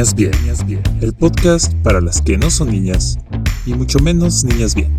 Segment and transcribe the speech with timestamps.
[0.00, 3.18] Niñas Bien, el podcast para las que no son niñas
[3.66, 4.98] y mucho menos niñas bien.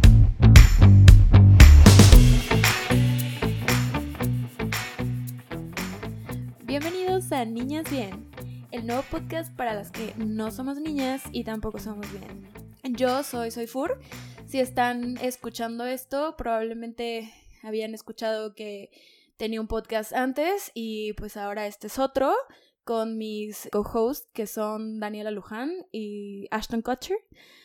[6.65, 8.29] Bienvenidos a Niñas Bien,
[8.69, 12.47] el nuevo podcast para las que no somos niñas y tampoco somos bien.
[12.95, 13.99] Yo soy Soy Fur.
[14.45, 17.33] Si están escuchando esto, probablemente
[17.63, 18.91] habían escuchado que
[19.37, 22.35] tenía un podcast antes y pues ahora este es otro
[22.83, 27.17] con mis co-hosts que son Daniela Luján y Ashton Kutcher.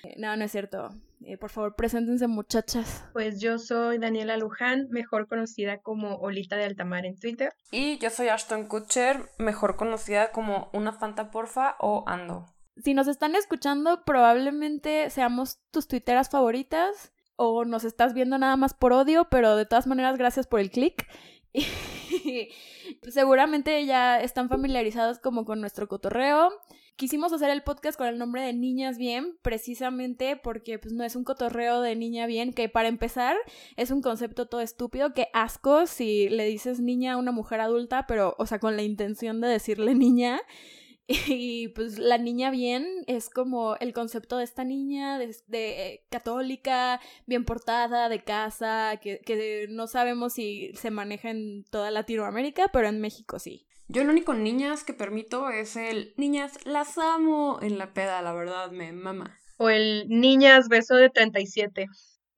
[0.05, 0.91] Eh, no, no es cierto.
[1.25, 3.05] Eh, por favor, preséntense muchachas.
[3.13, 7.53] Pues yo soy Daniela Luján, mejor conocida como Olita de Altamar en Twitter.
[7.71, 12.47] Y yo soy Ashton Kutcher, mejor conocida como Una Fanta Porfa o Ando.
[12.77, 18.75] Si nos están escuchando, probablemente seamos tus tuiteras favoritas o nos estás viendo nada más
[18.75, 21.07] por odio, pero de todas maneras, gracias por el click.
[23.09, 26.51] seguramente ya están familiarizados como con nuestro cotorreo.
[26.97, 31.15] Quisimos hacer el podcast con el nombre de Niñas Bien, precisamente porque pues no es
[31.15, 33.37] un cotorreo de niña bien, que para empezar
[33.77, 38.07] es un concepto todo estúpido, que asco si le dices niña a una mujer adulta,
[38.07, 40.41] pero o sea, con la intención de decirle niña.
[41.09, 47.01] Y pues la niña bien es como el concepto de esta niña de, eh, católica,
[47.27, 52.89] bien portada, de casa, que, que, no sabemos si se maneja en toda Latinoamérica, pero
[52.89, 53.69] en México sí.
[53.89, 58.33] Yo lo único niñas que permito es el niñas las amo en la peda, la
[58.33, 59.39] verdad, me mama.
[59.59, 61.87] O el niñas beso de 37.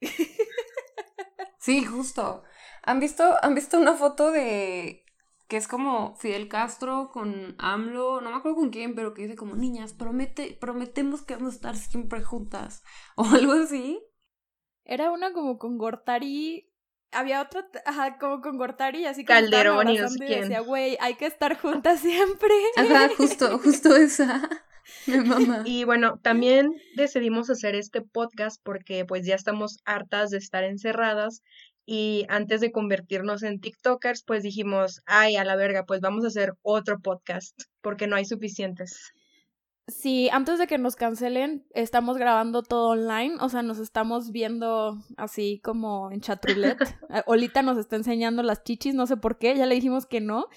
[1.59, 2.45] sí, justo.
[2.83, 5.05] ¿Han visto, ¿Han visto una foto de
[5.49, 9.35] que es como Fidel Castro con AMLO, no me acuerdo con quién, pero que dice
[9.35, 12.85] como, niñas, promete, prometemos que vamos a estar siempre juntas,
[13.17, 14.01] o algo así.
[14.85, 16.71] Era una como con Gortari,
[17.13, 20.43] había otra, ajá, como con Gortari, así que Calderón y no sé quién.
[20.43, 22.55] decía, güey, hay que estar juntas siempre.
[22.77, 24.49] Ajá, justo, justo esa.
[25.07, 25.63] Mi mamá.
[25.65, 31.43] Y bueno, también decidimos hacer este podcast porque pues ya estamos hartas de estar encerradas
[31.91, 36.27] y antes de convertirnos en TikTokers, pues dijimos, ay, a la verga, pues vamos a
[36.27, 39.15] hacer otro podcast, porque no hay suficientes.
[39.87, 44.99] Sí, antes de que nos cancelen, estamos grabando todo online, o sea, nos estamos viendo
[45.17, 46.95] así como en chatroulette.
[47.27, 50.49] Olita nos está enseñando las chichis, no sé por qué, ya le dijimos que no.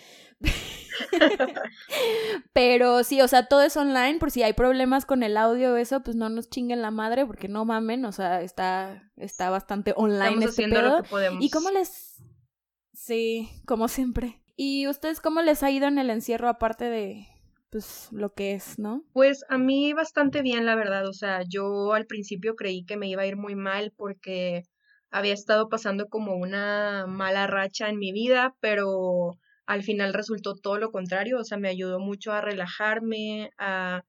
[2.53, 5.77] Pero sí, o sea, todo es online, por si hay problemas con el audio o
[5.77, 9.93] eso, pues no nos chinguen la madre, porque no mamen, o sea, está, está bastante
[9.95, 11.03] online este pedo.
[11.39, 12.21] ¿Y cómo les...?
[12.93, 14.41] Sí, como siempre.
[14.55, 17.27] ¿Y ustedes cómo les ha ido en el encierro aparte de,
[17.71, 19.03] pues lo que es, ¿no?
[19.13, 21.07] Pues a mí bastante bien, la verdad.
[21.07, 24.63] O sea, yo al principio creí que me iba a ir muy mal porque
[25.09, 30.77] había estado pasando como una mala racha en mi vida, pero al final resultó todo
[30.77, 31.39] lo contrario.
[31.39, 34.03] O sea, me ayudó mucho a relajarme, a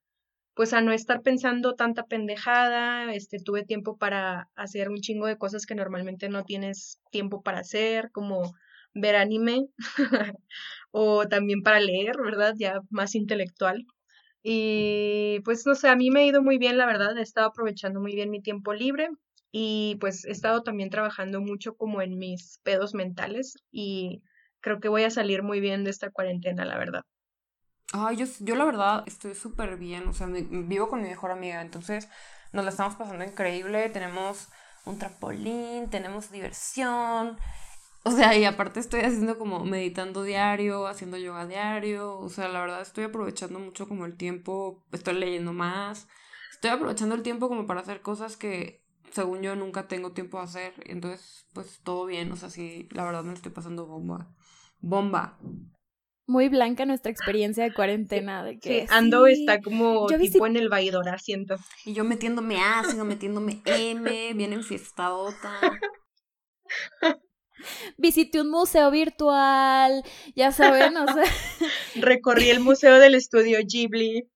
[0.55, 5.39] pues a no estar pensando tanta pendejada, este tuve tiempo para hacer un chingo de
[5.39, 8.53] cosas que normalmente no tienes tiempo para hacer, como
[8.95, 9.69] ver anime
[10.91, 12.55] o también para leer, ¿verdad?
[12.59, 13.87] Ya más intelectual.
[14.43, 17.49] Y pues no sé, a mí me ha ido muy bien, la verdad, he estado
[17.49, 19.09] aprovechando muy bien mi tiempo libre
[19.53, 24.23] y pues he estado también trabajando mucho como en mis pedos mentales y
[24.63, 27.03] creo que voy a salir muy bien de esta cuarentena, la verdad.
[27.93, 31.61] Ay, yo, yo la verdad estoy súper bien, o sea, vivo con mi mejor amiga,
[31.61, 32.09] entonces
[32.53, 34.49] nos la estamos pasando increíble, tenemos
[34.87, 37.37] un trampolín, tenemos diversión,
[38.05, 42.19] o sea, y aparte estoy haciendo como meditando diario, haciendo yoga diario.
[42.19, 46.09] O sea, la verdad estoy aprovechando mucho como el tiempo, estoy leyendo más.
[46.53, 50.45] Estoy aprovechando el tiempo como para hacer cosas que según yo nunca tengo tiempo de
[50.45, 50.75] hacer.
[50.87, 52.33] Entonces, pues todo bien.
[52.33, 54.29] O sea, sí, la verdad me estoy pasando bomba.
[54.83, 55.39] Bomba.
[56.27, 58.45] Muy blanca nuestra experiencia de cuarentena.
[58.45, 61.57] De que sí, Ando está como tipo en el vaidor siento.
[61.85, 65.59] Y yo metiéndome ácido, metiéndome M, bien enfiestadota.
[67.97, 70.03] visité un museo virtual,
[70.35, 71.25] ya saben, o sea.
[71.97, 74.29] Recorrí el museo del estudio Ghibli.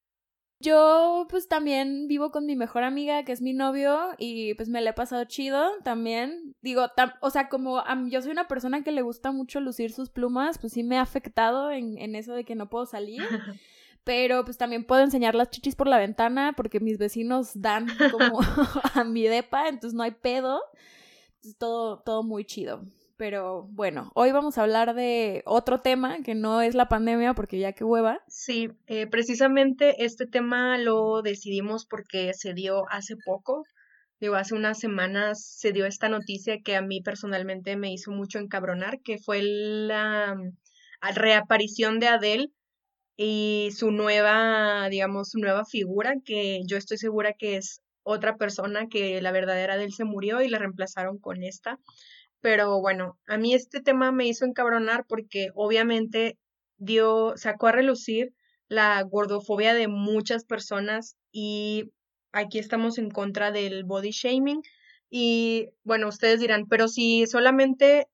[0.59, 4.81] Yo pues también vivo con mi mejor amiga, que es mi novio, y pues me
[4.81, 6.55] la he pasado chido también.
[6.63, 6.87] Digo,
[7.21, 10.73] o sea, como yo soy una persona que le gusta mucho lucir sus plumas, pues
[10.73, 13.23] sí me ha afectado en, en eso de que no puedo salir.
[14.05, 18.39] Pero pues también puedo enseñar las chichis por la ventana porque mis vecinos dan como
[18.95, 20.63] a mi depa, entonces no hay pedo.
[21.59, 22.83] todo, todo muy chido.
[23.17, 27.59] Pero bueno, hoy vamos a hablar de otro tema que no es la pandemia, porque
[27.59, 28.21] ya que hueva.
[28.29, 33.65] Sí, eh, precisamente este tema lo decidimos porque se dio hace poco.
[34.21, 38.39] Digo, hace unas semanas se dio esta noticia que a mí personalmente me hizo mucho
[38.39, 40.37] encabronar, que fue la
[41.15, 42.51] reaparición de Adele
[43.17, 48.87] y su nueva, digamos, su nueva figura, que yo estoy segura que es otra persona
[48.89, 51.79] que la verdadera de él se murió y la reemplazaron con esta.
[52.41, 56.39] Pero bueno, a mí este tema me hizo encabronar porque obviamente
[56.79, 58.33] dio, sacó a relucir
[58.69, 61.93] la gordofobia de muchas personas y
[62.33, 64.63] aquí estamos en contra del body shaming.
[65.09, 68.09] Y bueno, ustedes dirán, pero si solamente,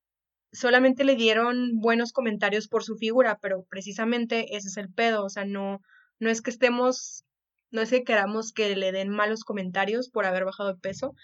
[0.53, 5.31] solamente le dieron buenos comentarios por su figura, pero precisamente ese es el pedo, o
[5.31, 5.81] sea, no,
[6.19, 7.25] no es que estemos,
[7.71, 11.15] no es que queramos que le den malos comentarios por haber bajado de peso,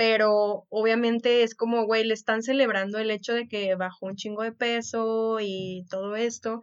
[0.00, 4.42] pero obviamente es como, güey, le están celebrando el hecho de que bajó un chingo
[4.42, 6.62] de peso y todo esto,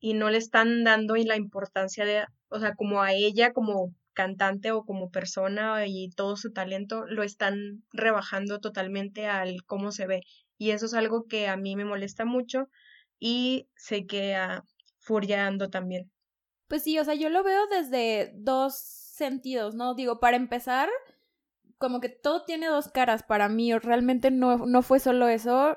[0.00, 4.72] y no le están dando la importancia de, o sea, como a ella como cantante
[4.72, 10.22] o como persona y todo su talento lo están rebajando totalmente al cómo se ve.
[10.56, 12.70] Y eso es algo que a mí me molesta mucho
[13.18, 14.64] y sé que a
[15.70, 16.10] también.
[16.68, 19.94] Pues sí, o sea, yo lo veo desde dos sentidos, ¿no?
[19.94, 20.88] Digo, para empezar,
[21.78, 25.76] como que todo tiene dos caras para mí, realmente no, no fue solo eso,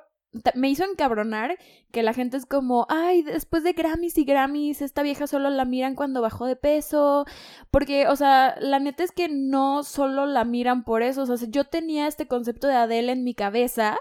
[0.55, 1.57] me hizo encabronar
[1.91, 5.65] que la gente es como, ay, después de Grammys y Grammys, esta vieja solo la
[5.65, 7.25] miran cuando bajó de peso,
[7.69, 11.47] porque, o sea, la neta es que no solo la miran por eso, o sea,
[11.49, 13.97] yo tenía este concepto de Adele en mi cabeza,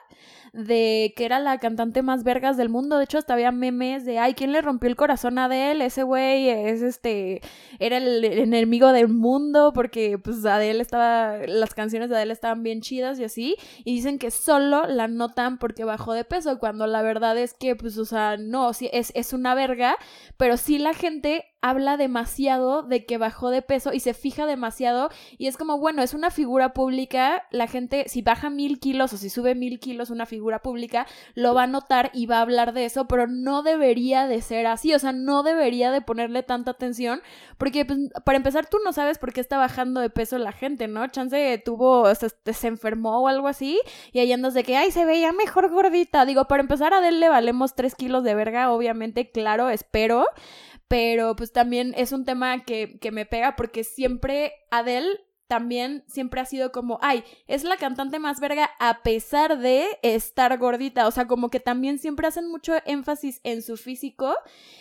[0.52, 2.98] de que era la cantante más vergas del mundo.
[2.98, 5.84] De hecho, hasta había memes de, ay, ¿quién le rompió el corazón a Adele?
[5.84, 7.40] Ese güey es este,
[7.78, 12.80] era el enemigo del mundo porque pues Adele estaba, las canciones de Adele estaban bien
[12.80, 13.56] chidas y así.
[13.84, 17.76] Y dicen que solo la notan porque bajó de peso, cuando la verdad es que,
[17.76, 19.96] pues, o sea, no, sí, es, es una verga,
[20.36, 25.10] pero sí la gente habla demasiado de que bajó de peso y se fija demasiado
[25.38, 29.16] y es como, bueno, es una figura pública, la gente si baja mil kilos o
[29.16, 32.72] si sube mil kilos una figura pública, lo va a notar y va a hablar
[32.72, 36.70] de eso, pero no debería de ser así, o sea, no debería de ponerle tanta
[36.70, 37.20] atención
[37.58, 40.88] porque pues, para empezar tú no sabes por qué está bajando de peso la gente,
[40.88, 41.06] ¿no?
[41.08, 43.80] Chance tuvo, se, se enfermó o algo así
[44.12, 47.18] y ahí andas de que, ay, se veía mejor gordita, digo, para empezar a Adele
[47.18, 50.26] le valemos tres kilos de verga, obviamente, claro, espero
[50.90, 56.40] pero pues también es un tema que, que me pega porque siempre Adele también siempre
[56.40, 61.12] ha sido como, ay, es la cantante más verga a pesar de estar gordita, o
[61.12, 64.34] sea, como que también siempre hacen mucho énfasis en su físico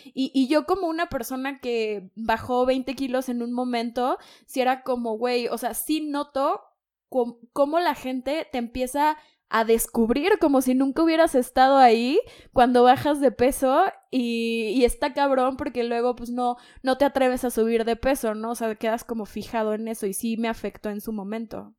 [0.04, 4.82] y, y yo como una persona que bajó 20 kilos en un momento, si era
[4.82, 6.60] como, güey, o sea, sí noto
[7.52, 9.16] cómo la gente te empieza
[9.50, 12.20] a descubrir como si nunca hubieras estado ahí
[12.52, 17.50] cuando bajas de peso y, está cabrón porque luego pues no, no te atreves a
[17.50, 18.52] subir de peso, ¿no?
[18.52, 21.74] O sea, quedas como fijado en eso y sí me afectó en su momento.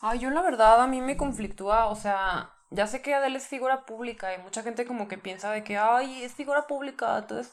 [0.00, 3.46] Ay, yo la verdad a mí me conflictúa, o sea, ya sé que Adele es
[3.46, 7.52] figura pública y mucha gente como que piensa de que, ay, es figura pública, entonces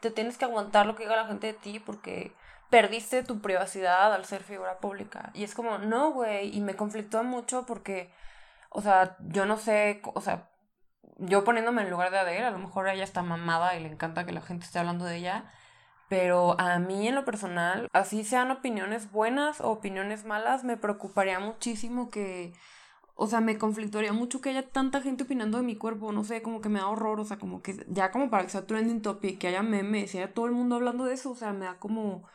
[0.00, 2.32] te tienes que aguantar lo que diga la gente de ti porque
[2.70, 5.30] perdiste tu privacidad al ser figura pública.
[5.34, 8.12] Y es como, no, güey, y me conflictúa mucho porque
[8.78, 10.50] o sea, yo no sé, o sea,
[11.18, 14.24] yo poniéndome en lugar de Adele, a lo mejor ella está mamada y le encanta
[14.24, 15.50] que la gente esté hablando de ella,
[16.08, 21.40] pero a mí en lo personal, así sean opiniones buenas o opiniones malas, me preocuparía
[21.40, 22.52] muchísimo que,
[23.16, 26.40] o sea, me conflictuaría mucho que haya tanta gente opinando de mi cuerpo, no sé,
[26.40, 29.02] como que me da horror, o sea, como que ya como para que sea trending
[29.02, 31.64] topic, que haya memes, y haya todo el mundo hablando de eso, o sea, me
[31.64, 32.28] da como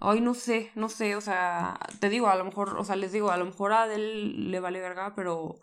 [0.00, 3.10] Ay, no sé, no sé, o sea, te digo, a lo mejor, o sea, les
[3.12, 5.56] digo, a lo mejor a Adel le vale verga, pero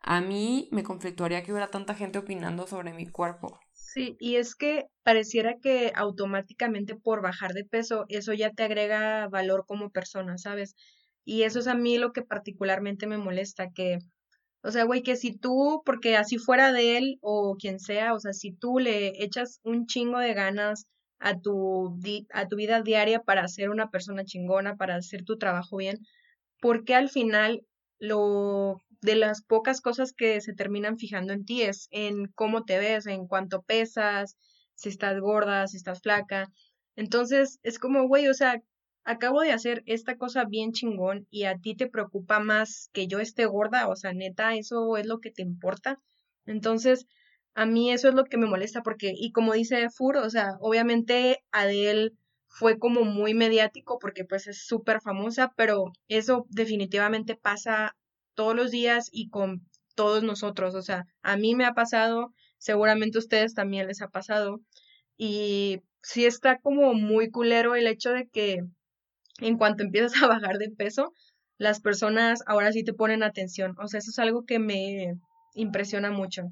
[0.00, 3.58] a mí me conflictuaría que hubiera tanta gente opinando sobre mi cuerpo.
[3.72, 9.28] Sí, y es que pareciera que automáticamente por bajar de peso, eso ya te agrega
[9.28, 10.74] valor como persona, ¿sabes?
[11.24, 13.98] Y eso es a mí lo que particularmente me molesta, que,
[14.62, 18.20] o sea, güey, que si tú, porque así fuera de él o quien sea, o
[18.20, 20.86] sea, si tú le echas un chingo de ganas,
[21.20, 21.98] a tu,
[22.32, 25.98] a tu vida diaria para ser una persona chingona, para hacer tu trabajo bien,
[26.60, 27.62] porque al final
[27.98, 32.78] lo de las pocas cosas que se terminan fijando en ti es en cómo te
[32.78, 34.36] ves, en cuánto pesas,
[34.74, 36.48] si estás gorda, si estás flaca.
[36.96, 38.62] Entonces es como, güey, o sea,
[39.04, 43.20] acabo de hacer esta cosa bien chingón y a ti te preocupa más que yo
[43.20, 45.98] esté gorda, o sea, neta, eso es lo que te importa.
[46.46, 47.06] Entonces,
[47.54, 50.56] a mí eso es lo que me molesta porque, y como dice Fur, o sea,
[50.60, 52.12] obviamente Adele
[52.48, 57.96] fue como muy mediático porque pues es súper famosa, pero eso definitivamente pasa
[58.40, 63.18] todos los días y con todos nosotros, o sea, a mí me ha pasado, seguramente
[63.18, 64.60] a ustedes también les ha pasado,
[65.18, 68.64] y sí está como muy culero el hecho de que
[69.40, 71.12] en cuanto empiezas a bajar de peso,
[71.58, 75.18] las personas ahora sí te ponen atención, o sea, eso es algo que me
[75.52, 76.44] impresiona mucho.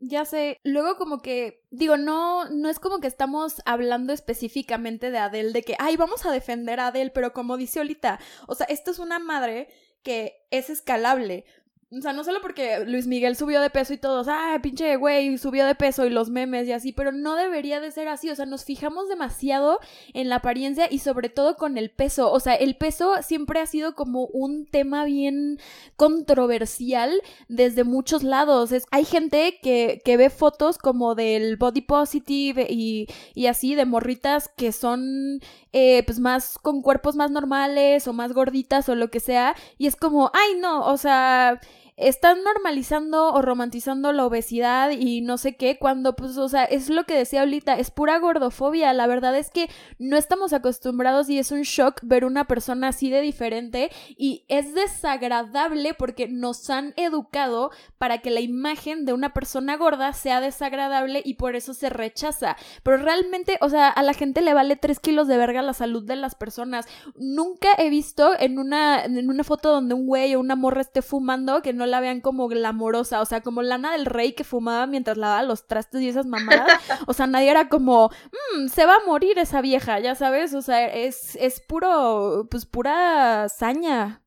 [0.00, 5.18] Ya sé, luego como que, digo, no, no es como que estamos hablando específicamente de
[5.18, 8.66] Adele, de que, ay, vamos a defender a Adele, pero como dice Olita, o sea,
[8.70, 9.68] esto es una madre
[10.04, 11.44] que es escalable.
[11.90, 15.38] O sea, no solo porque Luis Miguel subió de peso y todos, ah, pinche güey,
[15.38, 18.30] subió de peso y los memes y así, pero no debería de ser así.
[18.30, 19.78] O sea, nos fijamos demasiado
[20.12, 22.32] en la apariencia y sobre todo con el peso.
[22.32, 25.60] O sea, el peso siempre ha sido como un tema bien
[25.96, 28.72] controversial desde muchos lados.
[28.72, 33.84] Es, hay gente que, que ve fotos como del body positive y, y así, de
[33.84, 35.40] morritas que son
[35.72, 39.54] eh, pues más con cuerpos más normales o más gorditas o lo que sea.
[39.78, 41.60] Y es como, ay no, o sea
[41.96, 46.90] están normalizando o romantizando la obesidad y no sé qué, cuando pues, o sea, es
[46.90, 49.70] lo que decía ahorita, es pura gordofobia, la verdad es que
[50.00, 54.74] no estamos acostumbrados y es un shock ver una persona así de diferente y es
[54.74, 61.22] desagradable porque nos han educado para que la imagen de una persona gorda sea desagradable
[61.24, 64.98] y por eso se rechaza, pero realmente, o sea, a la gente le vale tres
[64.98, 69.44] kilos de verga la salud de las personas, nunca he visto en una, en una
[69.44, 73.20] foto donde un güey o una morra esté fumando que no la vean como glamorosa,
[73.20, 76.68] o sea, como Lana del Rey que fumaba mientras lavaba los trastes y esas mamadas.
[77.06, 78.10] O sea, nadie era como,
[78.56, 82.66] mmm, se va a morir esa vieja, ya sabes, o sea, es, es puro, pues
[82.66, 84.22] pura saña.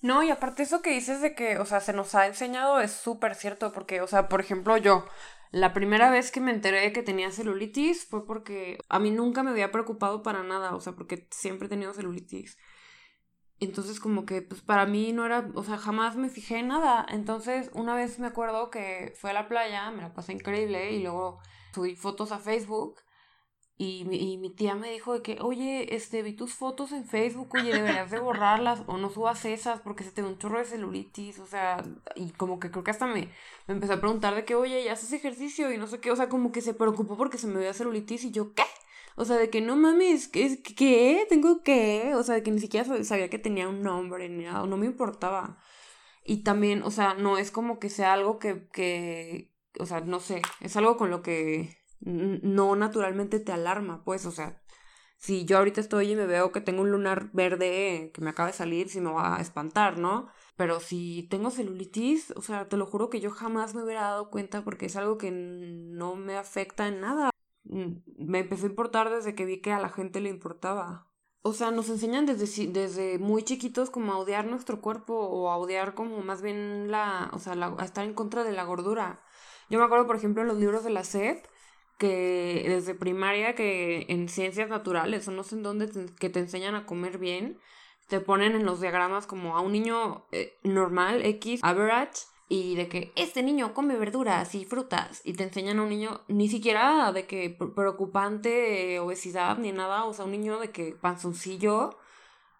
[0.00, 2.92] No, y aparte eso que dices de que, o sea, se nos ha enseñado es
[2.92, 5.06] súper cierto, porque, o sea, por ejemplo, yo,
[5.52, 9.42] la primera vez que me enteré de que tenía celulitis fue porque a mí nunca
[9.42, 12.58] me había preocupado para nada, o sea, porque siempre he tenido celulitis.
[13.64, 17.06] Entonces como que pues para mí no era, o sea, jamás me fijé en nada.
[17.08, 21.02] Entonces una vez me acuerdo que fue a la playa, me la pasé increíble y
[21.02, 21.40] luego
[21.74, 23.00] subí fotos a Facebook
[23.84, 27.04] y mi, y mi tía me dijo de que, oye, este, vi tus fotos en
[27.04, 30.58] Facebook, oye, deberías de borrarlas o no subas esas porque se te ve un chorro
[30.58, 31.82] de celulitis, o sea,
[32.14, 33.28] y como que creo que hasta me,
[33.66, 35.72] me empezó a preguntar de que, oye, ¿ya haces ejercicio?
[35.72, 38.24] Y no sé qué, o sea, como que se preocupó porque se me veía celulitis
[38.24, 38.62] y yo, ¿qué?
[39.16, 40.62] O sea, de que no mames, ¿qué?
[40.62, 41.26] ¿qué?
[41.28, 42.14] ¿Tengo qué?
[42.16, 44.86] O sea, de que ni siquiera sabía que tenía un nombre ni nada, no me
[44.86, 45.58] importaba.
[46.24, 50.20] Y también, o sea, no es como que sea algo que, que, o sea, no
[50.20, 54.62] sé, es algo con lo que no naturalmente te alarma, pues, o sea,
[55.18, 58.48] si yo ahorita estoy y me veo que tengo un lunar verde que me acaba
[58.48, 60.28] de salir, si me va a espantar, ¿no?
[60.56, 64.30] Pero si tengo celulitis, o sea, te lo juro que yo jamás me hubiera dado
[64.30, 67.31] cuenta porque es algo que no me afecta en nada.
[67.64, 71.08] Mm, me empezó a importar desde que vi que a la gente le importaba.
[71.42, 75.56] O sea, nos enseñan desde, desde muy chiquitos como a odiar nuestro cuerpo o a
[75.56, 79.20] odiar como más bien la, o sea, a estar en contra de la gordura.
[79.68, 81.44] Yo me acuerdo, por ejemplo, en los libros de la SEP,
[81.98, 86.74] que desde primaria, que en ciencias naturales o no sé en dónde, que te enseñan
[86.74, 87.58] a comer bien,
[88.08, 92.86] te ponen en los diagramas como a un niño eh, normal, X, average, y de
[92.86, 97.10] que este niño come verduras y frutas y te enseñan a un niño ni siquiera
[97.10, 101.98] de que preocupante obesidad ni nada, o sea, un niño de que panzoncillo,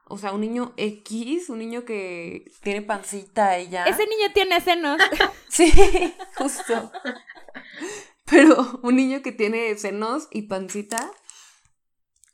[0.07, 3.85] o sea, un niño X, un niño que tiene pancita y ya.
[3.85, 4.99] Ese niño tiene senos.
[5.49, 5.71] sí,
[6.39, 6.91] justo.
[8.25, 11.13] Pero un niño que tiene senos y pancita,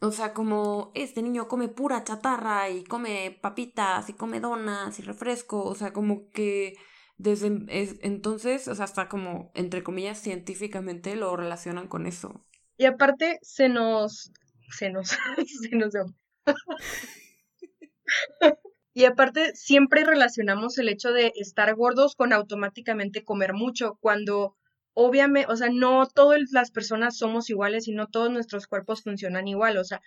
[0.01, 5.03] o sea, como este niño come pura chatarra y come papitas y come donas y
[5.03, 6.77] refresco, o sea, como que
[7.19, 7.49] desde
[8.03, 12.45] entonces, o sea, hasta como, entre comillas, científicamente lo relacionan con eso.
[12.77, 14.31] Y aparte, se nos.
[14.71, 15.09] Se nos.
[15.61, 15.95] se nos.
[18.95, 24.57] y aparte, siempre relacionamos el hecho de estar gordos con automáticamente comer mucho, cuando
[24.95, 29.49] obviamente, o sea, no todas las personas somos iguales y no todos nuestros cuerpos funcionan
[29.49, 30.01] igual, o sea,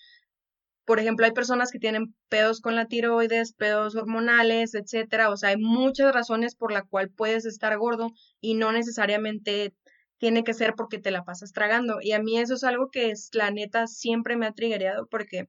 [0.86, 5.30] por ejemplo, hay personas que tienen pedos con la tiroides, pedos hormonales, etcétera.
[5.30, 9.74] O sea, hay muchas razones por la cual puedes estar gordo y no necesariamente
[10.18, 11.98] tiene que ser porque te la pasas tragando.
[12.02, 15.48] Y a mí eso es algo que es, la neta, siempre me ha triggereado porque,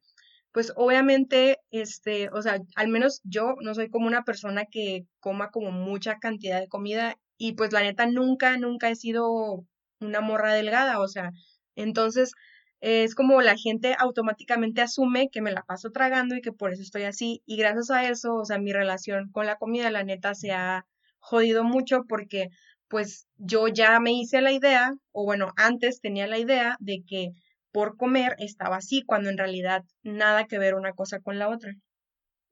[0.53, 5.51] pues, obviamente, este, o sea, al menos yo no soy como una persona que coma
[5.51, 9.67] como mucha cantidad de comida y pues la neta nunca, nunca he sido
[10.01, 11.33] una morra delgada, o sea,
[11.77, 12.33] entonces
[12.83, 16.83] es como la gente automáticamente asume que me la paso tragando y que por eso
[16.83, 17.41] estoy así.
[17.47, 20.85] Y gracias a eso, o sea, mi relación con la comida, la neta, se ha
[21.21, 22.49] jodido mucho porque
[22.89, 27.31] pues yo ya me hice la idea, o bueno, antes tenía la idea de que
[27.71, 31.73] por comer estaba así, cuando en realidad nada que ver una cosa con la otra.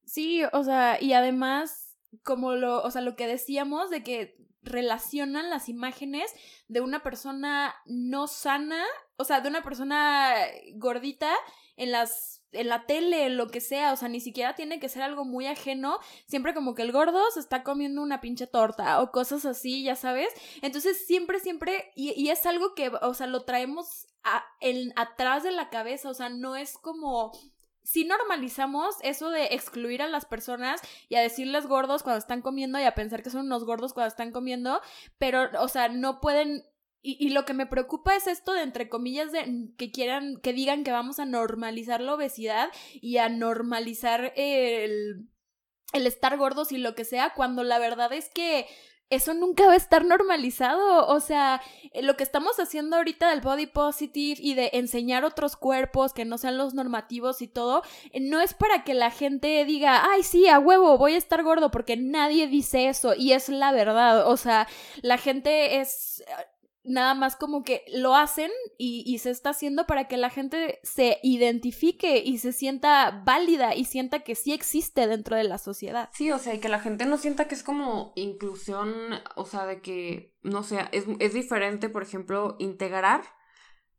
[0.05, 1.90] Sí, o sea, y además,
[2.23, 6.33] como lo, o sea, lo que decíamos de que relacionan las imágenes
[6.69, 8.85] de una persona no sana,
[9.17, 10.35] o sea, de una persona
[10.75, 11.33] gordita
[11.77, 15.03] en las en la tele, lo que sea, o sea, ni siquiera tiene que ser
[15.03, 19.13] algo muy ajeno, siempre como que el gordo se está comiendo una pinche torta o
[19.13, 20.29] cosas así, ya sabes.
[20.63, 25.43] Entonces, siempre, siempre, y, y es algo que, o sea, lo traemos a, el, atrás
[25.43, 27.33] de la cabeza, o sea, no es como
[27.83, 32.79] si normalizamos eso de excluir a las personas y a decirles gordos cuando están comiendo
[32.79, 34.81] y a pensar que son unos gordos cuando están comiendo,
[35.19, 36.65] pero, o sea, no pueden
[37.03, 40.53] y, y, lo que me preocupa es esto de entre comillas de que quieran, que
[40.53, 45.31] digan que vamos a normalizar la obesidad y a normalizar el,
[45.93, 48.67] el estar gordos y lo que sea, cuando la verdad es que
[49.11, 51.07] eso nunca va a estar normalizado.
[51.09, 51.61] O sea,
[51.93, 56.25] eh, lo que estamos haciendo ahorita del body positive y de enseñar otros cuerpos que
[56.25, 60.23] no sean los normativos y todo, eh, no es para que la gente diga, ay,
[60.23, 64.29] sí, a huevo, voy a estar gordo, porque nadie dice eso y es la verdad.
[64.31, 64.69] O sea,
[65.03, 66.23] la gente es
[66.91, 71.19] nada más como que lo hacen y, se está haciendo para que la gente se
[71.23, 76.09] identifique y se sienta válida y sienta que sí existe dentro de la sociedad.
[76.13, 78.93] Sí, o sea, y que la gente no sienta que es como inclusión,
[79.37, 83.23] o sea, de que, no sé, es, es diferente, por ejemplo, integrar,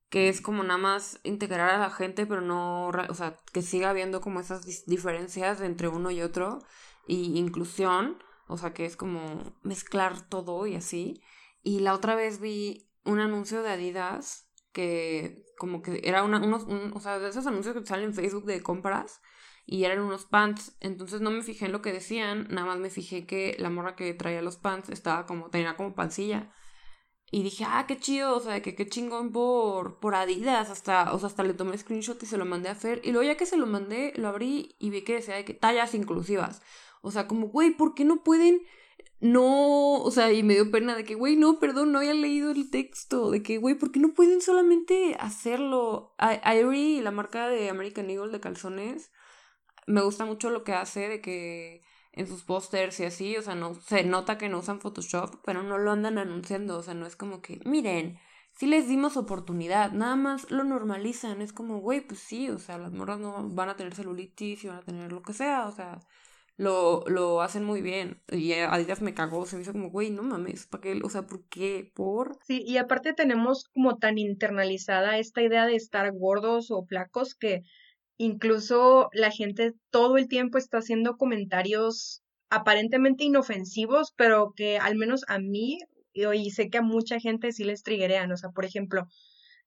[0.10, 3.92] que es como nada más integrar a la gente, pero no, o sea, que siga
[3.92, 6.60] habiendo como esas diferencias entre uno y otro,
[7.08, 11.22] y inclusión, o sea, que es como mezclar todo y así.
[11.64, 16.66] Y la otra vez vi un anuncio de Adidas que como que era una, unos,
[16.94, 19.22] o sea, de esos anuncios que salen en Facebook de compras
[19.66, 20.76] y eran unos pants.
[20.80, 23.96] Entonces no me fijé en lo que decían, nada más me fijé que la morra
[23.96, 26.52] que traía los pants estaba como, tenía como pancilla.
[27.34, 30.70] Y dije, ah, qué chido, o sea, que qué chingón por, por Adidas.
[30.70, 33.00] Hasta, o sea, hasta le tomé screenshot y se lo mandé a Fer.
[33.06, 35.54] Y luego ya que se lo mandé, lo abrí y vi que decía de que
[35.54, 36.62] tallas inclusivas.
[37.02, 38.62] O sea, como, güey, ¿por qué no pueden
[39.22, 42.50] no, o sea, y me dio pena de que, güey, no, perdón, no había leído
[42.52, 46.16] el texto, de que, güey, ¿por qué no pueden solamente hacerlo?
[46.20, 49.12] Irie, la marca de American Eagle de calzones,
[49.86, 51.82] me gusta mucho lo que hace de que
[52.14, 55.64] en sus pósters y así, o sea, no se nota que no usan Photoshop, pero
[55.64, 58.18] no lo andan anunciando, o sea, no es como que, miren,
[58.54, 62.78] sí les dimos oportunidad, nada más lo normalizan, es como, güey, pues sí, o sea,
[62.80, 65.72] las morras no van a tener celulitis y van a tener lo que sea, o
[65.72, 66.00] sea,
[66.62, 68.22] lo, lo hacen muy bien.
[68.32, 71.02] Y Adidas me cagó, se me hizo como, güey, no mames, ¿para qué?
[71.04, 71.92] O sea, ¿por qué?
[71.96, 72.38] ¿Por?
[72.46, 77.64] Sí, y aparte tenemos como tan internalizada esta idea de estar gordos o flacos que
[78.18, 82.22] incluso la gente todo el tiempo está haciendo comentarios
[82.52, 85.80] aparentemente inofensivos, pero que al menos a mí,
[86.14, 88.32] y sé que a mucha gente sí les triguerean.
[88.32, 89.08] O sea, por ejemplo,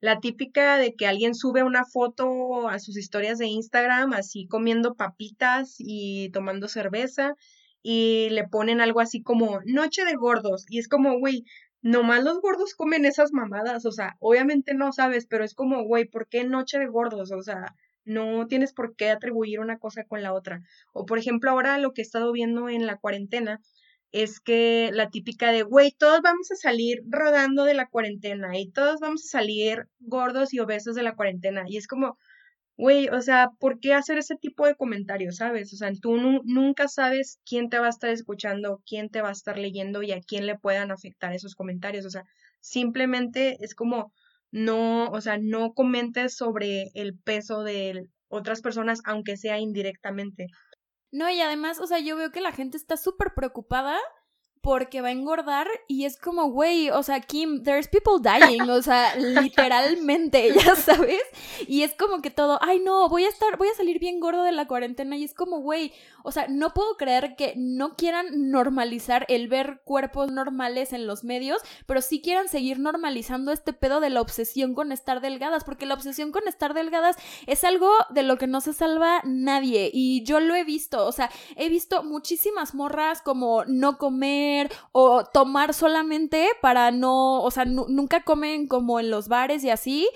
[0.04, 4.96] la típica de que alguien sube una foto a sus historias de Instagram así comiendo
[4.96, 7.36] papitas y tomando cerveza
[7.82, 11.46] y le ponen algo así como noche de gordos y es como, güey,
[11.80, 16.04] nomás los gordos comen esas mamadas, o sea, obviamente no sabes, pero es como, güey,
[16.04, 17.32] ¿por qué noche de gordos?
[17.32, 20.60] O sea, no tienes por qué atribuir una cosa con la otra.
[20.92, 23.62] O por ejemplo, ahora lo que he estado viendo en la cuarentena
[24.14, 28.70] es que la típica de, güey, todos vamos a salir rodando de la cuarentena y
[28.70, 31.64] todos vamos a salir gordos y obesos de la cuarentena.
[31.66, 32.16] Y es como,
[32.76, 35.72] güey, o sea, ¿por qué hacer ese tipo de comentarios, sabes?
[35.72, 39.32] O sea, tú nunca sabes quién te va a estar escuchando, quién te va a
[39.32, 42.06] estar leyendo y a quién le puedan afectar esos comentarios.
[42.06, 42.22] O sea,
[42.60, 44.12] simplemente es como,
[44.52, 50.46] no, o sea, no comentes sobre el peso de otras personas, aunque sea indirectamente.
[51.14, 53.96] No, y además, o sea, yo veo que la gente está súper preocupada
[54.64, 58.80] porque va a engordar y es como, güey, o sea, Kim, there's people dying, o
[58.80, 61.20] sea, literalmente, ya sabes.
[61.68, 64.42] Y es como que todo, ay, no, voy a estar, voy a salir bien gordo
[64.42, 68.50] de la cuarentena y es como, güey, o sea, no puedo creer que no quieran
[68.50, 74.00] normalizar el ver cuerpos normales en los medios, pero sí quieran seguir normalizando este pedo
[74.00, 78.22] de la obsesión con estar delgadas, porque la obsesión con estar delgadas es algo de
[78.22, 79.90] lo que no se salva nadie.
[79.92, 84.53] Y yo lo he visto, o sea, he visto muchísimas morras como no comer
[84.92, 90.08] o tomar solamente para no, o sea, nunca comen como en los bares y así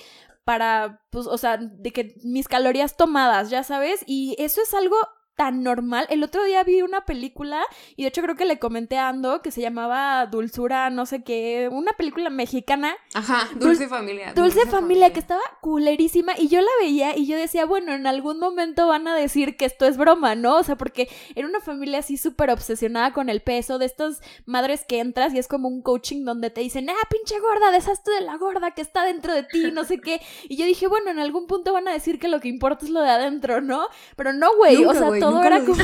[0.45, 4.97] para, pues, o sea, de que mis calorías tomadas, ya sabes, y eso es algo
[5.39, 6.05] tan normal.
[6.11, 7.63] El otro día vi una película
[7.95, 11.23] y de hecho creo que le comenté a Ando que se llamaba Dulzura, no sé
[11.23, 12.97] qué, una película mexicana.
[13.15, 14.33] Ajá, Dulce Familia.
[14.35, 18.41] Dulce, familia, que estaba culerísima y yo la veía y yo decía, bueno, en algún
[18.41, 20.57] momento van a decir que esto es broma, ¿no?
[20.57, 24.85] O sea, porque era una familia así súper obsesionada con el peso, de estas madres
[24.89, 28.23] que entras y es como un coaching donde te dicen, ah, pinche gorda, deshazte de
[28.23, 30.21] la gorda que está dentro de ti, no sé qué.
[30.49, 32.91] Y yo dije, bueno, en algún punto van a decir que lo que importa es
[32.91, 33.87] lo de adentro, ¿no?
[34.17, 35.83] Pero no, güey, o sea, todo era como.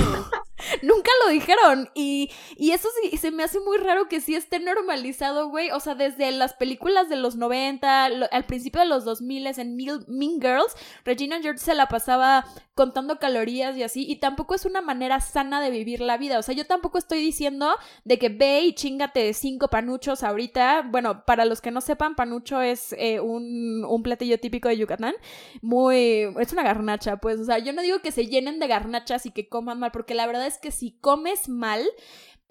[0.82, 1.90] Nunca lo dijeron.
[1.94, 5.70] Y, y eso sí, se me hace muy raro que sí esté normalizado, güey.
[5.70, 10.40] O sea, desde las películas de los 90, al principio de los 2000 en Mean
[10.40, 10.74] Girls,
[11.04, 14.04] Regina George se la pasaba contando calorías y así.
[14.08, 16.38] Y tampoco es una manera sana de vivir la vida.
[16.38, 17.74] O sea, yo tampoco estoy diciendo
[18.04, 20.82] de que ve y chingate cinco panuchos ahorita.
[20.90, 25.14] Bueno, para los que no sepan, panucho es eh, un, un platillo típico de Yucatán.
[25.62, 26.32] Muy.
[26.38, 27.40] Es una garnacha, pues.
[27.40, 30.14] O sea, yo no digo que se llenen de garnachas y que coman mal, porque
[30.14, 31.84] la verdad es que si comes mal,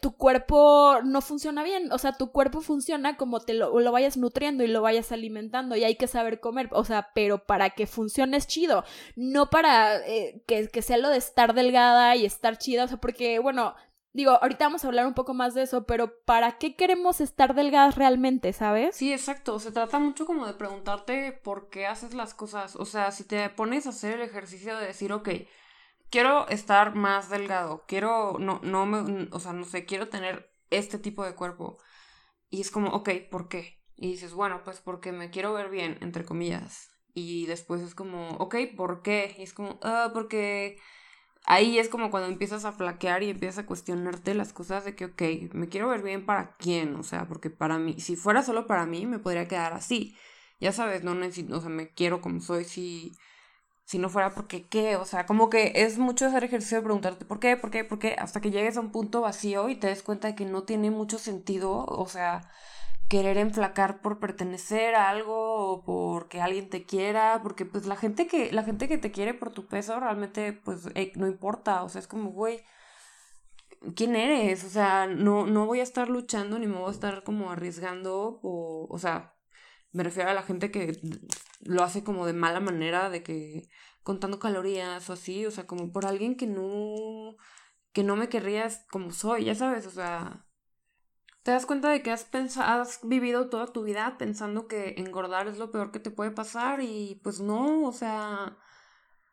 [0.04, 4.18] tu cuerpo no funciona bien, o sea, tu cuerpo funciona como te lo, lo, vayas
[4.18, 7.88] nutriendo y lo vayas alimentando y hay que saber comer, o sea, pero para que
[7.88, 8.84] funcione es chido,
[9.16, 12.98] no para eh, que, que, sea lo de estar delgada y estar chida, o sea,
[12.98, 13.76] porque, bueno,
[14.12, 17.56] digo, ahorita vamos a hablar un poco más de eso, pero ¿para qué queremos estar
[17.56, 18.98] delgadas realmente, sabes?
[18.98, 23.12] Sí, exacto, se trata mucho como de preguntarte por qué haces las cosas, o sea,
[23.12, 25.30] si te pones a hacer el ejercicio de decir, ok,
[26.14, 31.00] quiero estar más delgado, quiero, no, no me, o sea, no sé, quiero tener este
[31.00, 31.80] tipo de cuerpo.
[32.52, 33.82] Y es como, ok, ¿por qué?
[33.96, 36.92] Y dices, bueno, pues porque me quiero ver bien, entre comillas.
[37.16, 39.36] Y después es como, ok, ¿por qué?
[39.40, 40.78] Y es como, ah, porque
[41.46, 45.06] ahí es como cuando empiezas a flaquear y empiezas a cuestionarte las cosas de que,
[45.06, 48.68] ok, me quiero ver bien para quién, o sea, porque para mí, si fuera solo
[48.68, 50.16] para mí, me podría quedar así.
[50.60, 53.14] Ya sabes, no necesito, o sea, me quiero como soy, si
[53.86, 57.26] si no fuera porque qué, o sea, como que es mucho hacer ejercicio de preguntarte
[57.26, 59.88] por qué, por qué, por qué, hasta que llegues a un punto vacío y te
[59.88, 62.50] des cuenta de que no tiene mucho sentido, o sea,
[63.10, 68.28] querer enflacar por pertenecer a algo o porque alguien te quiera, porque pues la gente
[68.28, 71.90] que la gente que te quiere por tu peso realmente pues eh, no importa, o
[71.90, 72.64] sea, es como, güey,
[73.96, 74.64] ¿quién eres?
[74.64, 78.40] O sea, no no voy a estar luchando ni me voy a estar como arriesgando
[78.44, 79.34] o o sea,
[79.92, 81.00] me refiero a la gente que
[81.66, 83.70] lo hace como de mala manera, de que
[84.04, 87.36] contando calorías o así, o sea, como por alguien que no,
[87.94, 90.46] que no me querrías como soy, ya sabes, o sea,
[91.44, 95.48] te das cuenta de que has pensado, has vivido toda tu vida pensando que engordar
[95.48, 98.58] es lo peor que te puede pasar y pues no, o sea,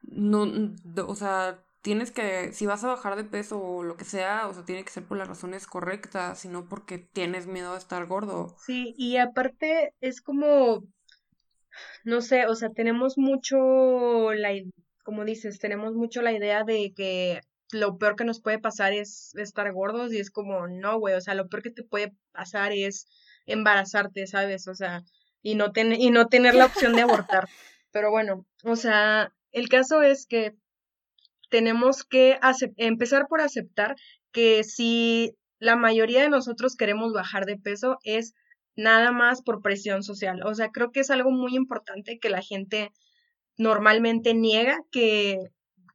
[0.03, 0.75] no,
[1.07, 4.55] o sea, tienes que, si vas a bajar de peso o lo que sea, o
[4.55, 8.07] sea, tiene que ser por las razones correctas, y no porque tienes miedo a estar
[8.07, 8.55] gordo.
[8.59, 10.85] Sí, y aparte es como,
[12.05, 14.51] no sé, o sea, tenemos mucho la,
[15.05, 17.41] como dices, tenemos mucho la idea de que
[17.73, 21.21] lo peor que nos puede pasar es estar gordos y es como, no, güey, o
[21.21, 23.07] sea, lo peor que te puede pasar es
[23.47, 24.69] embarazarte, ¿sabes?
[24.69, 25.03] O sea,
[25.43, 27.49] y no, ten y no tener la opción de abortar.
[27.93, 30.55] Pero bueno, o sea, el caso es que
[31.49, 32.39] tenemos que
[32.77, 33.97] empezar por aceptar
[34.33, 38.35] que si la mayoría de nosotros queremos bajar de peso es
[38.77, 40.43] nada más por presión social.
[40.45, 42.93] O sea, creo que es algo muy importante que la gente
[43.57, 45.39] normalmente niega que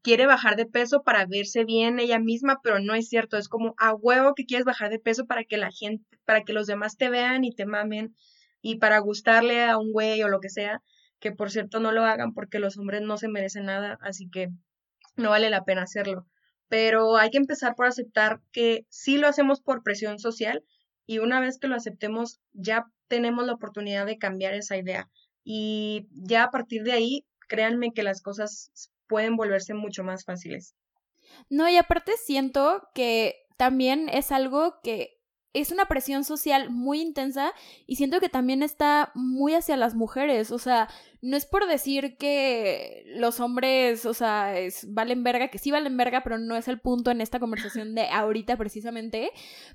[0.05, 3.73] quiere bajar de peso para verse bien ella misma, pero no es cierto, es como
[3.79, 6.95] a huevo que quieres bajar de peso para que la gente, para que los demás
[6.95, 8.15] te vean y te mamen
[8.61, 10.83] y para gustarle a un güey o lo que sea,
[11.19, 14.49] que por cierto no lo hagan porque los hombres no se merecen nada, así que
[15.15, 16.27] no vale la pena hacerlo.
[16.67, 20.63] Pero hay que empezar por aceptar que sí lo hacemos por presión social
[21.05, 25.09] y una vez que lo aceptemos ya tenemos la oportunidad de cambiar esa idea.
[25.43, 28.71] Y ya a partir de ahí, créanme que las cosas
[29.07, 30.75] pueden volverse mucho más fáciles.
[31.49, 35.15] No, y aparte siento que también es algo que
[35.53, 37.53] es una presión social muy intensa
[37.87, 40.89] y siento que también está muy hacia las mujeres, o sea,
[41.25, 45.97] no es por decir que los hombres, o sea, es, valen verga, que sí valen
[45.97, 49.31] verga, pero no es el punto en esta conversación de ahorita precisamente,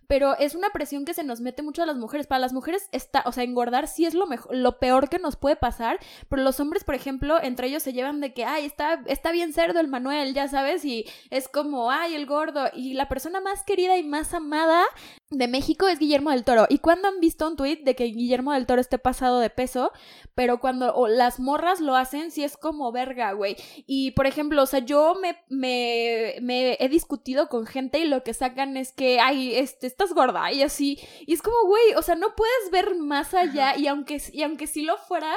[0.06, 2.28] pero es una presión que se nos mete mucho a las mujeres.
[2.28, 5.34] Para las mujeres está, o sea, engordar sí es lo mejor, lo peor que nos
[5.34, 9.02] puede pasar, pero los hombres, por ejemplo, entre ellos se llevan de que, ay, está,
[9.06, 13.08] está bien cerdo el Manuel, ya sabes, y es como, ay, el gordo, y la
[13.08, 14.84] persona más querida y más amada
[15.30, 16.66] de México es Guillermo del Toro.
[16.68, 19.92] ¿Y cuando han visto un tuit de que Guillermo del Toro esté pasado de peso?
[20.34, 23.56] Pero cuando las morras lo hacen, sí es como verga, güey.
[23.86, 28.22] Y por ejemplo, o sea, yo me, me, me, he discutido con gente y lo
[28.22, 31.00] que sacan es que, ay, este, estás gorda y así.
[31.26, 34.66] Y es como, güey, o sea, no puedes ver más allá y aunque, y aunque
[34.66, 35.36] sí lo fuera,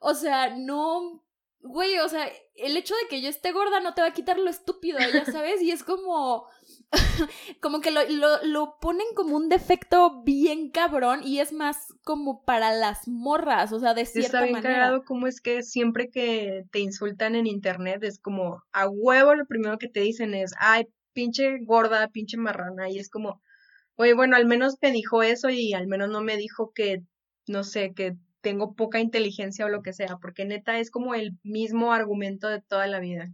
[0.00, 1.24] o sea, no
[1.64, 4.38] güey, o sea, el hecho de que yo esté gorda no te va a quitar
[4.38, 6.46] lo estúpido, ya sabes, y es como,
[7.60, 8.00] como que lo,
[8.42, 13.80] lo, ponen como un defecto bien cabrón y es más como para las morras, o
[13.80, 15.00] sea, de cierta Está bien manera.
[15.04, 19.78] como es que siempre que te insultan en internet es como a huevo lo primero
[19.78, 23.40] que te dicen es, ay, pinche gorda, pinche marrana, y es como,
[23.96, 27.02] oye, bueno, al menos me dijo eso y al menos no me dijo que,
[27.46, 31.38] no sé, que tengo poca inteligencia o lo que sea, porque neta es como el
[31.42, 33.32] mismo argumento de toda la vida.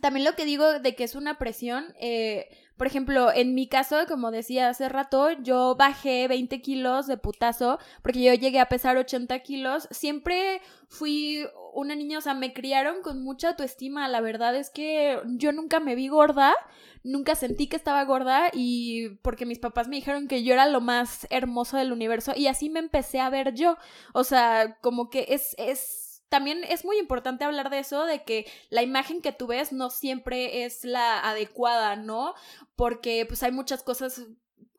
[0.00, 2.48] También lo que digo de que es una presión, eh,
[2.82, 7.78] por ejemplo, en mi caso, como decía hace rato, yo bajé 20 kilos de putazo
[8.02, 9.86] porque yo llegué a pesar 80 kilos.
[9.90, 14.08] Siempre fui una niña, o sea, me criaron con mucha autoestima.
[14.08, 16.54] La verdad es que yo nunca me vi gorda,
[17.04, 20.80] nunca sentí que estaba gorda y porque mis papás me dijeron que yo era lo
[20.80, 23.76] más hermoso del universo y así me empecé a ver yo.
[24.12, 26.01] O sea, como que es, es
[26.32, 29.90] también es muy importante hablar de eso, de que la imagen que tú ves no
[29.90, 32.32] siempre es la adecuada, ¿no?
[32.74, 34.22] Porque pues hay muchas cosas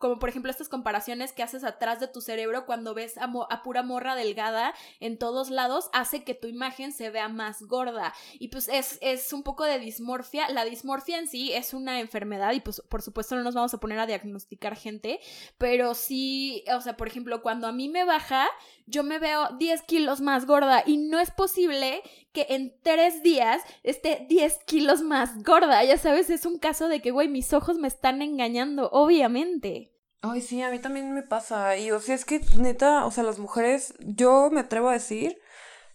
[0.03, 3.83] como por ejemplo estas comparaciones que haces atrás de tu cerebro cuando ves a, pura
[3.83, 8.13] morra delgada en todos lados, hace que tu imagen se vea más gorda.
[8.33, 10.49] Y pues es, es un poco de dismorfia.
[10.49, 13.79] La dismorfia en sí es una enfermedad y pues por supuesto no nos vamos a
[13.79, 15.21] poner a diagnosticar gente,
[15.57, 18.49] pero sí, o sea, por ejemplo, cuando a mí me baja,
[18.85, 23.61] yo me veo 10 kilos más gorda y no es posible que en tres días
[23.83, 25.83] esté 10 kilos más gorda.
[25.83, 29.91] Ya sabes, es un caso de que, güey, mis ojos me están engañando, obviamente.
[30.21, 31.77] Ay, sí, a mí también me pasa.
[31.77, 35.37] Y o sea, es que neta, o sea, las mujeres, yo me atrevo a decir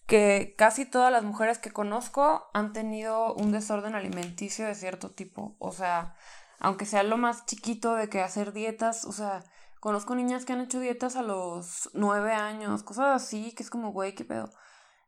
[0.06, 5.56] que casi todas las mujeres que conozco han tenido un desorden alimenticio de cierto tipo.
[5.58, 6.14] O sea,
[6.58, 9.44] aunque sea lo más chiquito de que hacer dietas, o sea,
[9.80, 13.92] conozco niñas que han hecho dietas a los nueve años, cosas así, que es como,
[13.92, 14.50] güey, qué pedo.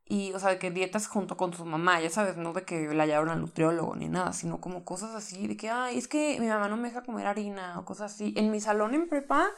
[0.05, 3.07] Y, o sea, que dietas junto con su mamá, ya sabes, no de que la
[3.07, 6.49] llevaron al nutriólogo ni nada, sino como cosas así, de que, ay, es que mi
[6.49, 8.35] mamá no me deja comer harina o cosas así.
[8.37, 9.51] En mi salón en prepa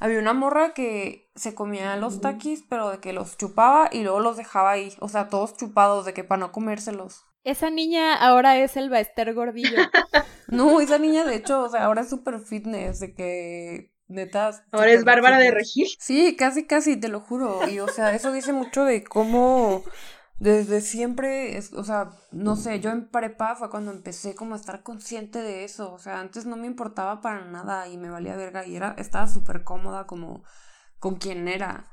[0.00, 4.18] había una morra que se comía los taquis, pero de que los chupaba y luego
[4.18, 7.24] los dejaba ahí, o sea, todos chupados, de que para no comérselos.
[7.44, 9.78] Esa niña ahora es el Baester gordillo.
[10.48, 14.50] no, esa niña de hecho, o sea, ahora es súper fitness, de que Neta.
[14.70, 15.88] Ahora es Bárbara de Regil.
[15.98, 17.68] Sí, casi, casi, te lo juro.
[17.68, 19.84] Y o sea, eso dice mucho de cómo
[20.42, 24.56] desde siempre, es, o sea, no sé, yo en prepa fue cuando empecé como a
[24.58, 25.92] estar consciente de eso.
[25.92, 29.28] O sea, antes no me importaba para nada y me valía verga y era, estaba
[29.28, 30.42] súper cómoda como
[30.98, 31.88] con quien era.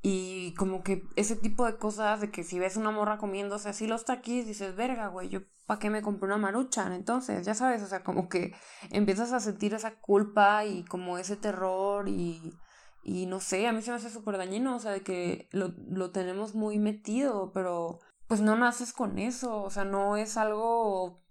[0.00, 3.86] Y como que ese tipo de cosas, de que si ves una morra comiéndose así
[3.86, 6.92] los taquis, dices, verga, güey, yo para qué me compré una maruchan.
[6.92, 8.54] Entonces, ya sabes, o sea, como que
[8.90, 12.54] empiezas a sentir esa culpa y como ese terror y,
[13.02, 15.74] y no sé, a mí se me hace súper dañino, o sea, de que lo,
[15.90, 21.22] lo tenemos muy metido, pero pues no naces con eso, o sea, no es algo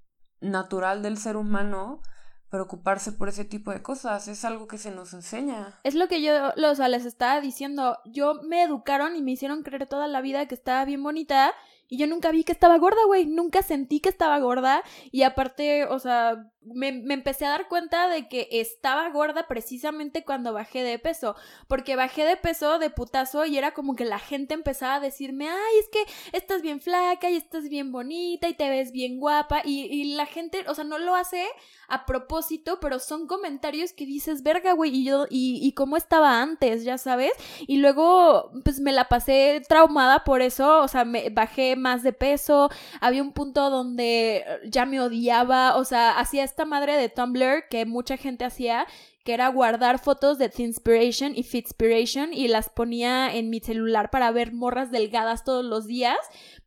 [0.42, 2.02] natural del ser humano
[2.50, 5.80] preocuparse por ese tipo de cosas, es algo que se nos enseña.
[5.84, 9.88] Es lo que yo los, les estaba diciendo, yo me educaron y me hicieron creer
[9.88, 11.54] toda la vida que estaba bien bonita
[11.90, 15.86] y yo nunca vi que estaba gorda, güey, nunca sentí que estaba gorda y aparte,
[15.86, 20.84] o sea, me, me, empecé a dar cuenta de que estaba gorda precisamente cuando bajé
[20.84, 21.36] de peso,
[21.68, 25.50] porque bajé de peso de putazo y era como que la gente empezaba a decirme,
[25.50, 29.62] ay, es que estás bien flaca y estás bien bonita y te ves bien guapa
[29.64, 31.46] y, y la gente, o sea, no lo hace
[31.88, 36.42] a propósito, pero son comentarios que dices, verga, güey, y yo, y, y cómo estaba
[36.42, 37.32] antes, ya sabes,
[37.66, 42.14] y luego, pues me la pasé traumada por eso, o sea, me bajé más de
[42.14, 47.68] peso, había un punto donde ya me odiaba, o sea, hacía esta madre de Tumblr
[47.70, 48.88] que mucha gente hacía,
[49.24, 54.32] que era guardar fotos de Thinspiration y Fitspiration y las ponía en mi celular para
[54.32, 56.18] ver morras delgadas todos los días,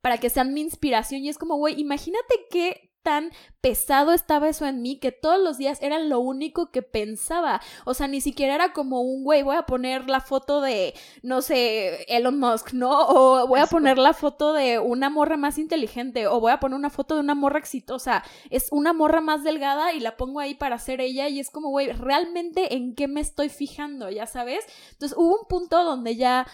[0.00, 1.24] para que sean mi inspiración.
[1.24, 5.58] Y es como, güey, imagínate que tan pesado estaba eso en mí que todos los
[5.58, 7.60] días era lo único que pensaba.
[7.84, 11.42] O sea, ni siquiera era como un güey, voy a poner la foto de, no
[11.42, 12.90] sé, Elon Musk, ¿no?
[13.08, 16.76] O voy a poner la foto de una morra más inteligente, o voy a poner
[16.78, 18.22] una foto de una morra exitosa.
[18.50, 21.70] Es una morra más delgada y la pongo ahí para ser ella y es como,
[21.70, 24.10] güey, ¿realmente en qué me estoy fijando?
[24.10, 24.64] ¿Ya sabes?
[24.92, 26.46] Entonces hubo un punto donde ya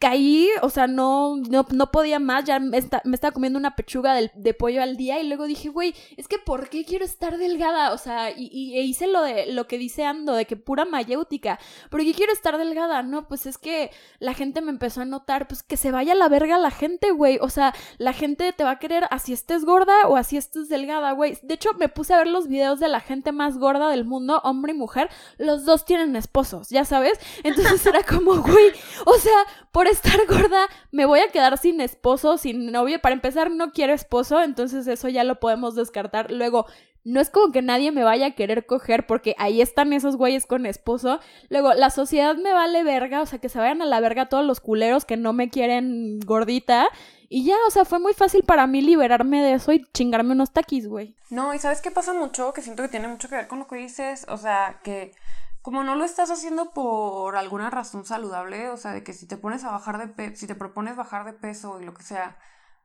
[0.00, 4.14] caí, o sea, no, no, no podía más, ya me, me estaba comiendo una pechuga
[4.14, 7.36] de, de, pollo al día y luego dije, güey, es que ¿por qué quiero estar
[7.36, 7.92] delgada?
[7.92, 10.84] O sea, y, y e hice lo de lo que dice Ando, de que pura
[10.84, 11.58] mayéutica,
[11.90, 13.02] ¿por qué quiero estar delgada?
[13.02, 16.16] No, pues es que la gente me empezó a notar, pues que se vaya a
[16.16, 19.64] la verga la gente, güey, o sea, la gente te va a querer así estés
[19.64, 21.38] gorda o así estés delgada, güey.
[21.42, 24.40] De hecho, me puse a ver los videos de la gente más gorda del mundo,
[24.44, 28.72] hombre y mujer, los dos tienen esposos, ya sabes, entonces era como, güey,
[29.04, 33.00] o sea, por estar gorda me voy a quedar sin esposo, sin novio.
[33.00, 36.30] Para empezar, no quiero esposo, entonces eso ya lo podemos descartar.
[36.30, 36.66] Luego,
[37.04, 40.46] no es como que nadie me vaya a querer coger porque ahí están esos güeyes
[40.46, 41.18] con esposo.
[41.48, 44.44] Luego, la sociedad me vale verga, o sea, que se vayan a la verga todos
[44.44, 46.88] los culeros que no me quieren gordita.
[47.28, 50.52] Y ya, o sea, fue muy fácil para mí liberarme de eso y chingarme unos
[50.52, 51.16] taquis, güey.
[51.30, 52.52] No, y ¿sabes qué pasa mucho?
[52.52, 54.26] Que siento que tiene mucho que ver con lo que dices.
[54.28, 55.12] O sea, que
[55.62, 59.36] como no lo estás haciendo por alguna razón saludable, o sea, de que si te
[59.36, 62.36] pones a bajar de peso, si te propones bajar de peso y lo que sea,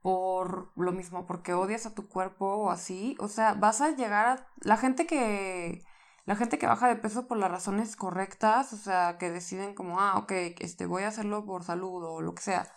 [0.01, 4.25] por lo mismo, porque odias a tu cuerpo o así, o sea, vas a llegar
[4.27, 5.83] a la gente que
[6.25, 9.99] la gente que baja de peso por las razones correctas, o sea, que deciden como,
[10.01, 12.71] ah, ok, este, voy a hacerlo por salud o lo que sea.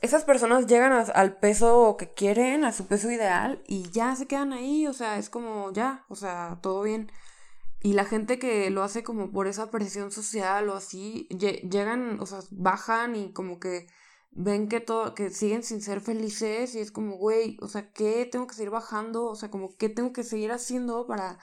[0.00, 4.52] Esas personas llegan al peso que quieren, a su peso ideal, y ya se quedan
[4.52, 7.10] ahí, o sea, es como, ya, o sea, todo bien.
[7.80, 12.26] Y la gente que lo hace como por esa presión social o así, llegan, o
[12.26, 13.86] sea, bajan y como que
[14.32, 18.26] ven que todo, que siguen sin ser felices y es como, güey, o sea, ¿qué
[18.30, 19.26] tengo que seguir bajando?
[19.26, 21.38] O sea, como, ¿qué tengo que seguir haciendo para...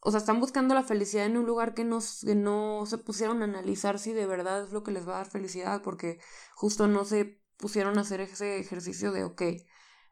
[0.00, 3.40] O sea, están buscando la felicidad en un lugar que no, que no se pusieron
[3.42, 6.18] a analizar si de verdad es lo que les va a dar felicidad, porque
[6.54, 9.42] justo no se pusieron a hacer ese ejercicio de, ok,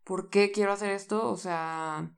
[0.04, 1.28] ¿por qué quiero hacer esto?
[1.30, 2.14] O sea,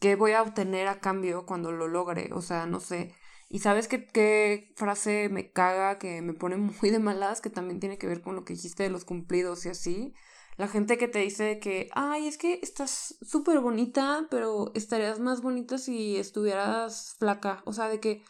[0.00, 2.30] ¿qué voy a obtener a cambio cuando lo logre?
[2.32, 3.14] O sea, no sé.
[3.48, 7.80] Y sabes qué, qué frase me caga, que me pone muy de malas, que también
[7.80, 10.14] tiene que ver con lo que dijiste de los cumplidos y así.
[10.56, 15.40] La gente que te dice que, ay, es que estás súper bonita, pero estarías más
[15.40, 17.62] bonita si estuvieras flaca.
[17.64, 18.22] O sea, de que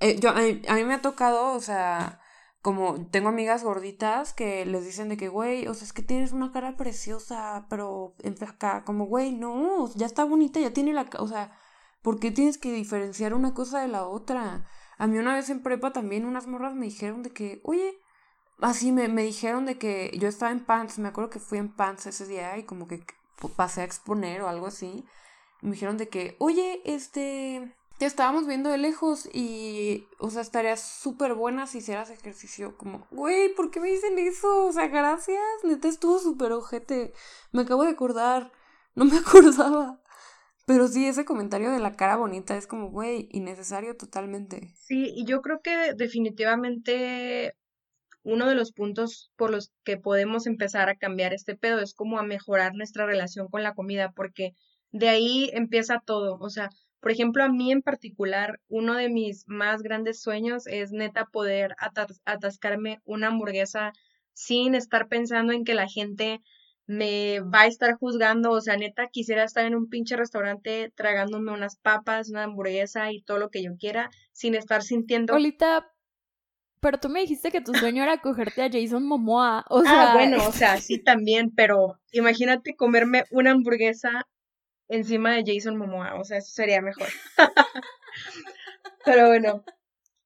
[0.00, 0.34] eh, yo, a
[0.74, 2.20] mí me ha tocado, o sea,
[2.66, 6.32] como tengo amigas gorditas que les dicen de que, güey, o sea, es que tienes
[6.32, 11.08] una cara preciosa, pero en flaca, como, güey, no, ya está bonita, ya tiene la,
[11.20, 11.56] o sea,
[12.06, 14.64] ¿Por qué tienes que diferenciar una cosa de la otra?
[14.96, 18.00] A mí una vez en prepa también unas morras me dijeron de que, oye,
[18.60, 21.68] así me, me dijeron de que yo estaba en pants, me acuerdo que fui en
[21.68, 23.04] pants ese día y como que
[23.56, 25.04] pasé a exponer o algo así.
[25.62, 30.80] Me dijeron de que, oye, este, te estábamos viendo de lejos y, o sea, estarías
[30.80, 32.76] súper buena si hicieras ejercicio.
[32.76, 34.66] Como, güey, ¿por qué me dicen eso?
[34.66, 37.12] O sea, gracias, neta estuvo súper ojete.
[37.52, 38.52] Me acabo de acordar,
[38.94, 40.02] no me acordaba.
[40.66, 44.74] Pero sí, ese comentario de la cara bonita es como, güey, innecesario totalmente.
[44.74, 47.54] Sí, y yo creo que definitivamente
[48.24, 52.18] uno de los puntos por los que podemos empezar a cambiar este pedo es como
[52.18, 54.54] a mejorar nuestra relación con la comida, porque
[54.90, 56.36] de ahí empieza todo.
[56.40, 56.68] O sea,
[57.00, 61.76] por ejemplo, a mí en particular, uno de mis más grandes sueños es neta poder
[62.24, 63.92] atascarme una hamburguesa
[64.32, 66.40] sin estar pensando en que la gente
[66.86, 71.52] me va a estar juzgando, o sea, neta, quisiera estar en un pinche restaurante tragándome
[71.52, 75.34] unas papas, una hamburguesa y todo lo que yo quiera, sin estar sintiendo...
[75.34, 75.92] Olita,
[76.80, 80.12] pero tú me dijiste que tu sueño era cogerte a Jason Momoa, o ah, sea...
[80.12, 84.26] Ah, bueno, o sea, sí también, pero imagínate comerme una hamburguesa
[84.88, 87.08] encima de Jason Momoa, o sea, eso sería mejor.
[89.04, 89.64] pero bueno,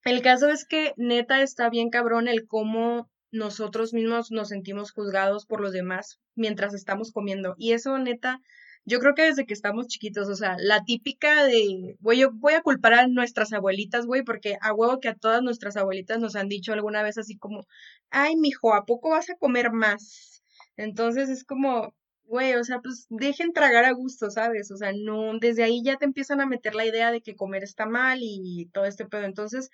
[0.05, 5.47] el caso es que neta está bien cabrón el cómo nosotros mismos nos sentimos juzgados
[5.47, 7.55] por los demás mientras estamos comiendo.
[7.59, 8.41] Y eso, neta,
[8.85, 12.55] yo creo que desde que estamos chiquitos, o sea, la típica de, güey, yo voy
[12.55, 16.35] a culpar a nuestras abuelitas, güey, porque a huevo que a todas nuestras abuelitas nos
[16.35, 17.67] han dicho alguna vez así como,
[18.11, 20.43] ay, mijo, ¿a poco vas a comer más?
[20.77, 21.95] Entonces es como,
[22.31, 24.71] güey, o sea, pues dejen tragar a gusto, ¿sabes?
[24.71, 27.65] O sea, no, desde ahí ya te empiezan a meter la idea de que comer
[27.65, 29.25] está mal y todo este pedo.
[29.25, 29.71] Entonces,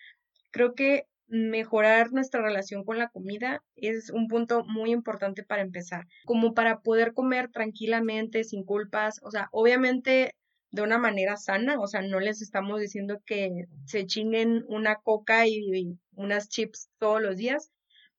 [0.50, 6.06] creo que mejorar nuestra relación con la comida es un punto muy importante para empezar,
[6.24, 10.34] como para poder comer tranquilamente, sin culpas, o sea, obviamente
[10.70, 15.46] de una manera sana, o sea, no les estamos diciendo que se chinguen una coca
[15.46, 17.70] y, unas chips todos los días,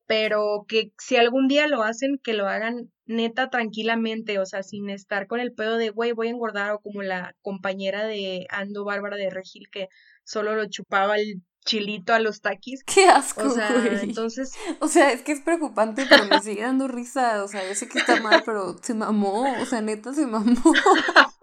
[0.06, 4.90] pero que si algún día lo hacen, que lo hagan neta tranquilamente, o sea, sin
[4.90, 8.86] estar con el pedo de, güey, voy a engordar, o como la compañera de Ando
[8.86, 9.90] Bárbara de Regil que
[10.24, 12.84] solo lo chupaba el chilito a los taquis.
[12.84, 13.70] Qué asco, O sea,
[14.02, 14.54] entonces...
[14.80, 17.44] O sea, es que es preocupante, pero me sigue dando risa.
[17.44, 19.52] O sea, yo sé que está mal, pero se mamó.
[19.62, 20.56] O sea, neta se mamó.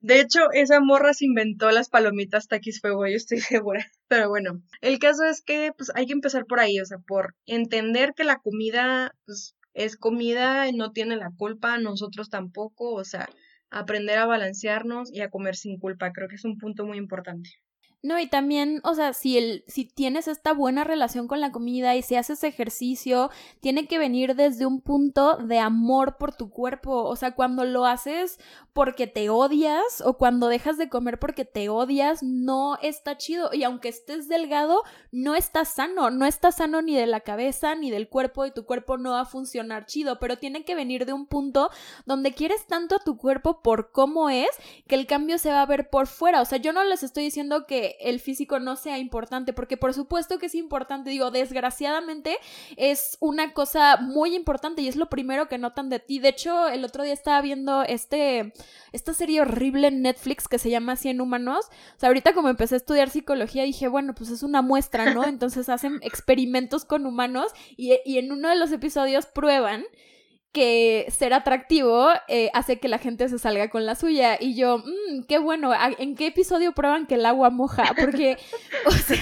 [0.00, 3.84] De hecho, esa morra se inventó las palomitas taquis fuego, yo estoy segura.
[4.06, 7.34] Pero bueno, el caso es que pues hay que empezar por ahí, o sea, por
[7.46, 13.28] entender que la comida pues, es comida no tiene la culpa, nosotros tampoco, o sea,
[13.70, 17.50] aprender a balancearnos y a comer sin culpa, creo que es un punto muy importante.
[18.00, 21.96] No, y también, o sea, si, el, si tienes esta buena relación con la comida
[21.96, 27.02] y si haces ejercicio, tiene que venir desde un punto de amor por tu cuerpo.
[27.02, 28.38] O sea, cuando lo haces
[28.72, 33.50] porque te odias o cuando dejas de comer porque te odias, no está chido.
[33.52, 36.10] Y aunque estés delgado, no está sano.
[36.10, 39.22] No está sano ni de la cabeza ni del cuerpo y tu cuerpo no va
[39.22, 40.20] a funcionar chido.
[40.20, 41.70] Pero tiene que venir de un punto
[42.06, 44.50] donde quieres tanto a tu cuerpo por cómo es
[44.86, 46.40] que el cambio se va a ver por fuera.
[46.40, 49.94] O sea, yo no les estoy diciendo que el físico no sea importante, porque por
[49.94, 52.38] supuesto que es importante, digo, desgraciadamente
[52.76, 56.18] es una cosa muy importante y es lo primero que notan de ti.
[56.18, 58.52] De hecho, el otro día estaba viendo este,
[58.92, 61.66] esta serie horrible en Netflix que se llama Cien Humanos.
[61.96, 65.24] O sea, ahorita como empecé a estudiar psicología dije, bueno, pues es una muestra, ¿no?
[65.28, 69.84] Entonces hacen experimentos con humanos y, y en uno de los episodios prueban
[70.52, 74.38] que ser atractivo eh, hace que la gente se salga con la suya.
[74.40, 77.84] Y yo, mmm, qué bueno, ¿en qué episodio prueban que el agua moja?
[77.98, 78.38] Porque,
[78.86, 79.20] o sea,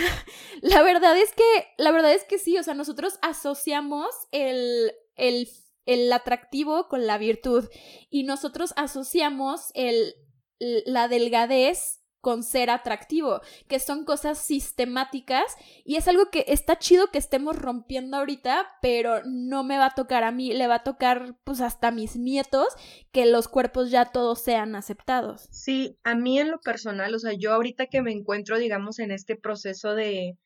[0.62, 1.42] la verdad es que,
[1.78, 5.48] la verdad es que sí, o sea, nosotros asociamos el, el,
[5.84, 7.68] el atractivo con la virtud
[8.10, 10.14] y nosotros asociamos el,
[10.58, 15.44] la delgadez con ser atractivo, que son cosas sistemáticas
[15.84, 19.94] y es algo que está chido que estemos rompiendo ahorita, pero no me va a
[19.94, 22.66] tocar a mí, le va a tocar pues hasta a mis nietos
[23.12, 25.46] que los cuerpos ya todos sean aceptados.
[25.52, 29.12] Sí, a mí en lo personal, o sea, yo ahorita que me encuentro, digamos, en
[29.12, 30.36] este proceso de,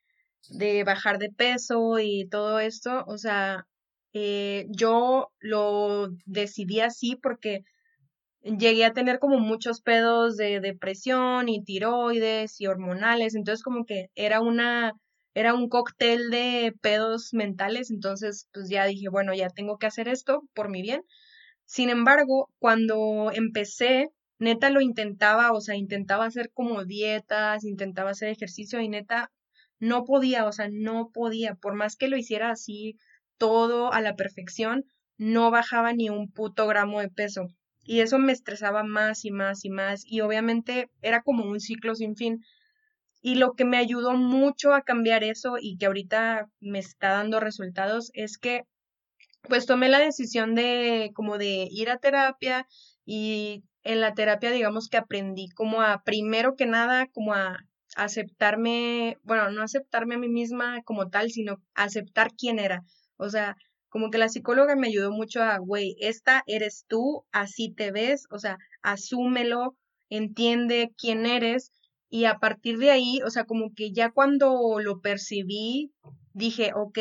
[0.50, 3.66] de bajar de peso y todo esto, o sea,
[4.12, 7.64] eh, yo lo decidí así porque
[8.42, 14.08] llegué a tener como muchos pedos de depresión y tiroides y hormonales, entonces como que
[14.14, 14.92] era una
[15.34, 20.08] era un cóctel de pedos mentales, entonces pues ya dije, bueno, ya tengo que hacer
[20.08, 21.02] esto por mi bien.
[21.66, 28.28] Sin embargo, cuando empecé, neta lo intentaba, o sea, intentaba hacer como dietas, intentaba hacer
[28.30, 29.30] ejercicio y neta
[29.78, 32.96] no podía, o sea, no podía, por más que lo hiciera así
[33.38, 34.84] todo a la perfección,
[35.16, 37.46] no bajaba ni un puto gramo de peso.
[37.90, 40.04] Y eso me estresaba más y más y más.
[40.06, 42.44] Y obviamente era como un ciclo sin fin.
[43.20, 47.40] Y lo que me ayudó mucho a cambiar eso y que ahorita me está dando
[47.40, 48.62] resultados es que
[49.48, 52.68] pues tomé la decisión de como de ir a terapia
[53.04, 57.58] y en la terapia digamos que aprendí como a primero que nada como a
[57.96, 62.84] aceptarme, bueno, no aceptarme a mí misma como tal, sino aceptar quién era.
[63.16, 63.56] O sea,
[63.90, 68.26] como que la psicóloga me ayudó mucho a, güey, esta eres tú, así te ves,
[68.30, 69.76] o sea, asúmelo,
[70.08, 71.72] entiende quién eres
[72.08, 75.92] y a partir de ahí, o sea, como que ya cuando lo percibí,
[76.32, 76.98] dije, ok,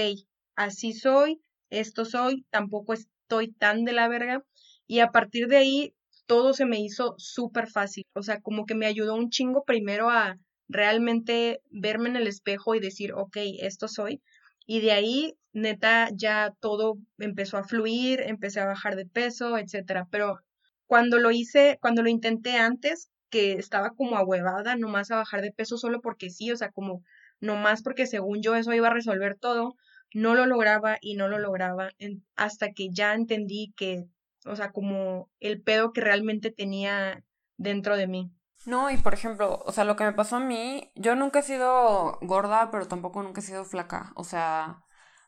[0.55, 4.43] así soy, esto soy, tampoco estoy tan de la verga
[4.87, 5.93] y a partir de ahí
[6.25, 10.09] todo se me hizo súper fácil, o sea, como que me ayudó un chingo primero
[10.09, 10.37] a
[10.67, 14.21] realmente verme en el espejo y decir, ok, esto soy.
[14.67, 20.07] Y de ahí neta ya todo empezó a fluir, empecé a bajar de peso, etcétera.
[20.11, 20.39] Pero
[20.87, 25.51] cuando lo hice, cuando lo intenté antes, que estaba como ahuevada nomás a bajar de
[25.51, 27.03] peso solo porque sí, o sea, como
[27.39, 29.75] nomás porque según yo eso iba a resolver todo,
[30.13, 31.89] no lo lograba y no lo lograba
[32.35, 34.05] hasta que ya entendí que,
[34.45, 37.23] o sea, como el pedo que realmente tenía
[37.57, 38.31] dentro de mí.
[38.65, 41.43] No, y por ejemplo, o sea, lo que me pasó a mí, yo nunca he
[41.43, 44.83] sido gorda, pero tampoco nunca he sido flaca, o sea,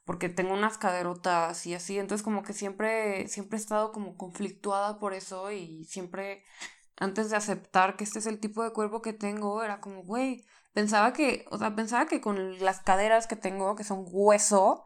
[0.05, 4.99] porque tengo unas caderotas y así, entonces como que siempre, siempre he estado como conflictuada
[4.99, 6.43] por eso y siempre
[6.97, 10.45] antes de aceptar que este es el tipo de cuerpo que tengo, era como, güey,
[10.73, 14.85] pensaba que, o sea, pensaba que con las caderas que tengo, que son hueso,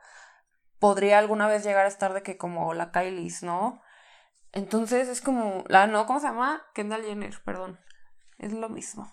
[0.80, 3.82] podría alguna vez llegar a estar de que como la Kylie, ¿no?
[4.51, 6.61] Entonces es como, la, no, ¿cómo se llama?
[6.74, 7.80] Kendall Jenner, perdón.
[8.38, 9.11] Es lo mismo.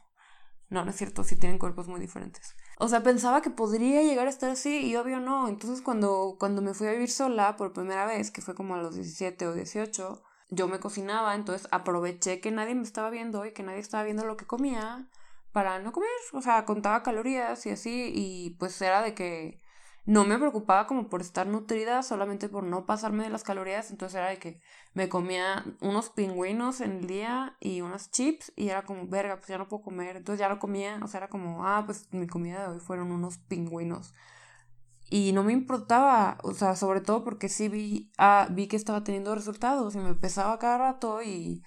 [0.68, 2.54] No, no es cierto, sí tienen cuerpos muy diferentes.
[2.82, 5.46] O sea, pensaba que podría llegar a estar así y obvio no.
[5.46, 8.78] Entonces cuando, cuando me fui a vivir sola por primera vez, que fue como a
[8.82, 10.20] los 17 o 18,
[10.50, 14.24] yo me cocinaba, entonces aproveché que nadie me estaba viendo y que nadie estaba viendo
[14.26, 15.08] lo que comía
[15.52, 16.10] para no comer.
[16.32, 19.61] O sea, contaba calorías y así y pues era de que
[20.04, 24.16] no me preocupaba como por estar nutrida, solamente por no pasarme de las calorías, entonces
[24.16, 24.60] era de que
[24.94, 29.48] me comía unos pingüinos en el día y unas chips y era como, verga, pues
[29.48, 32.26] ya no puedo comer, entonces ya no comía, o sea, era como, ah, pues mi
[32.26, 34.12] comida de hoy fueron unos pingüinos.
[35.08, 39.04] Y no me importaba, o sea, sobre todo porque sí vi, ah, vi que estaba
[39.04, 41.62] teniendo resultados y me pesaba cada rato y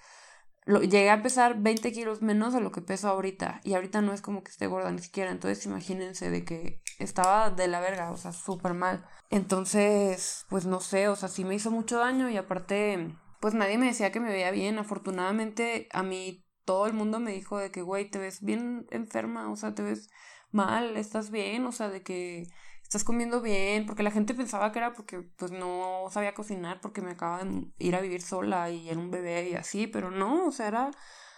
[0.65, 3.61] lo, llegué a pesar 20 kilos menos de lo que peso ahorita.
[3.63, 5.31] Y ahorita no es como que esté gorda ni siquiera.
[5.31, 9.05] Entonces imagínense de que estaba de la verga, o sea, súper mal.
[9.29, 13.77] Entonces, pues no sé, o sea, sí me hizo mucho daño y aparte, pues nadie
[13.77, 14.79] me decía que me veía bien.
[14.79, 19.51] Afortunadamente, a mí todo el mundo me dijo de que, güey, te ves bien enferma,
[19.51, 20.09] o sea, te ves
[20.51, 22.47] mal, estás bien, o sea, de que
[22.95, 27.01] estás comiendo bien, porque la gente pensaba que era porque pues no sabía cocinar, porque
[27.01, 30.47] me acaba de ir a vivir sola y era un bebé y así, pero no,
[30.47, 30.91] o sea, era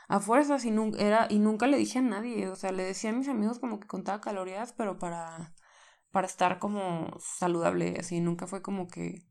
[0.07, 3.13] a fuerzas y, era, y nunca le dije a nadie, o sea, le decía a
[3.13, 5.55] mis amigos como que contaba calorías, pero para,
[6.11, 9.23] para estar como saludable, así, nunca fue como que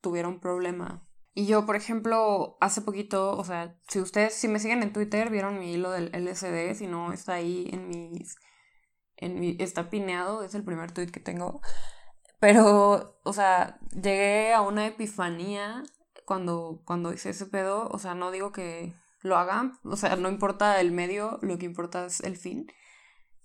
[0.00, 1.06] tuviera un problema.
[1.34, 5.28] Y yo, por ejemplo, hace poquito, o sea, si ustedes, si me siguen en Twitter,
[5.28, 8.36] vieron mi hilo del LSD, si no está ahí en mis
[9.16, 11.60] en mi, está pineado, es el primer tweet que tengo.
[12.40, 15.82] Pero, o sea, llegué a una epifanía
[16.24, 17.88] cuando, cuando hice ese pedo.
[17.90, 21.64] O sea, no digo que lo hagan, o sea, no importa el medio, lo que
[21.64, 22.66] importa es el fin.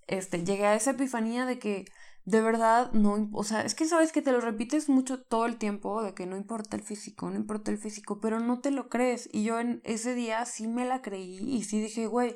[0.07, 1.86] Este, llegué a esa epifanía de que
[2.26, 5.57] de verdad no, o sea, es que sabes que te lo repites mucho todo el
[5.57, 8.89] tiempo de que no importa el físico, no importa el físico, pero no te lo
[8.89, 9.30] crees.
[9.32, 12.36] Y yo en ese día sí me la creí y sí dije, güey,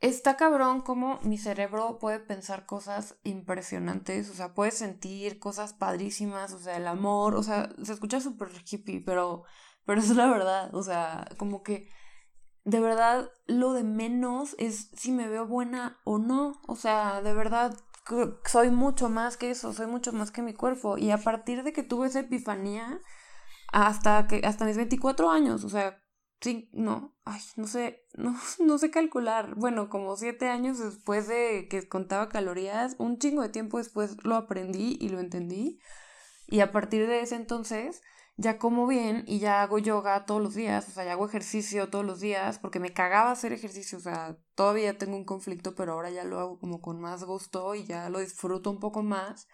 [0.00, 6.52] está cabrón como mi cerebro puede pensar cosas impresionantes, o sea, puede sentir cosas padrísimas,
[6.52, 9.44] o sea, el amor, o sea, se escucha súper hippie, pero,
[9.84, 11.88] pero es la verdad, o sea, como que
[12.64, 17.34] de verdad lo de menos es si me veo buena o no, o sea, de
[17.34, 17.74] verdad
[18.46, 20.98] soy mucho más que eso, soy mucho más que mi cuerpo.
[20.98, 23.00] Y a partir de que tuve esa epifanía,
[23.72, 26.02] hasta que, hasta mis 24 años, o sea,
[26.40, 29.54] sí, no, ay, no sé, no, no sé calcular.
[29.56, 34.36] Bueno, como 7 años después de que contaba calorías, un chingo de tiempo después lo
[34.36, 35.80] aprendí y lo entendí.
[36.46, 38.02] Y a partir de ese entonces,
[38.36, 41.90] ya como bien y ya hago yoga todos los días, o sea, ya hago ejercicio
[41.90, 45.92] todos los días, porque me cagaba hacer ejercicio, o sea, todavía tengo un conflicto, pero
[45.92, 49.46] ahora ya lo hago como con más gusto y ya lo disfruto un poco más,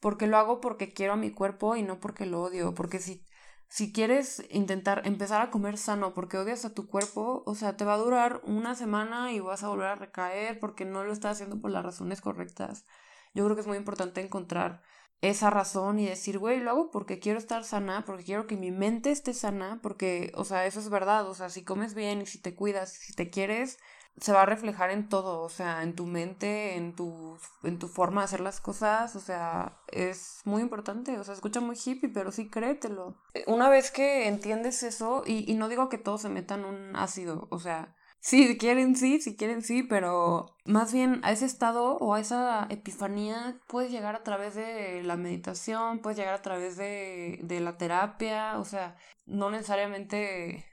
[0.00, 3.26] porque lo hago porque quiero a mi cuerpo y no porque lo odio, porque si,
[3.70, 7.84] si quieres intentar empezar a comer sano porque odias a tu cuerpo, o sea, te
[7.84, 11.34] va a durar una semana y vas a volver a recaer porque no lo estás
[11.36, 12.84] haciendo por las razones correctas.
[13.32, 14.82] Yo creo que es muy importante encontrar
[15.20, 18.72] esa razón y decir, güey, lo hago porque quiero estar sana, porque quiero que mi
[18.72, 22.26] mente esté sana, porque, o sea, eso es verdad, o sea, si comes bien y
[22.26, 23.78] si te cuidas, si te quieres,
[24.20, 27.88] se va a reflejar en todo, o sea, en tu mente, en tu, en tu
[27.88, 32.10] forma de hacer las cosas, o sea, es muy importante, o sea, escucha muy hippie,
[32.10, 33.16] pero sí créetelo.
[33.46, 37.48] Una vez que entiendes eso, y, y no digo que todos se metan un ácido,
[37.50, 41.96] o sea, Sí, si quieren sí, si quieren sí, pero más bien a ese estado
[41.96, 46.76] o a esa epifanía puedes llegar a través de la meditación, puedes llegar a través
[46.76, 50.66] de, de la terapia, o sea, no necesariamente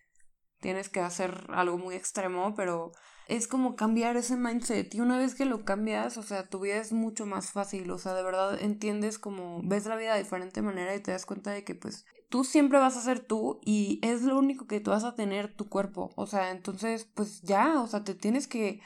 [0.60, 2.92] tienes que hacer algo muy extremo, pero
[3.28, 6.78] es como cambiar ese mindset y una vez que lo cambias, o sea, tu vida
[6.78, 10.62] es mucho más fácil, o sea, de verdad entiendes como ves la vida de diferente
[10.62, 14.00] manera y te das cuenta de que pues tú siempre vas a ser tú y
[14.02, 16.12] es lo único que tú vas a tener tu cuerpo.
[16.16, 18.82] O sea, entonces, pues ya, o sea, te tienes que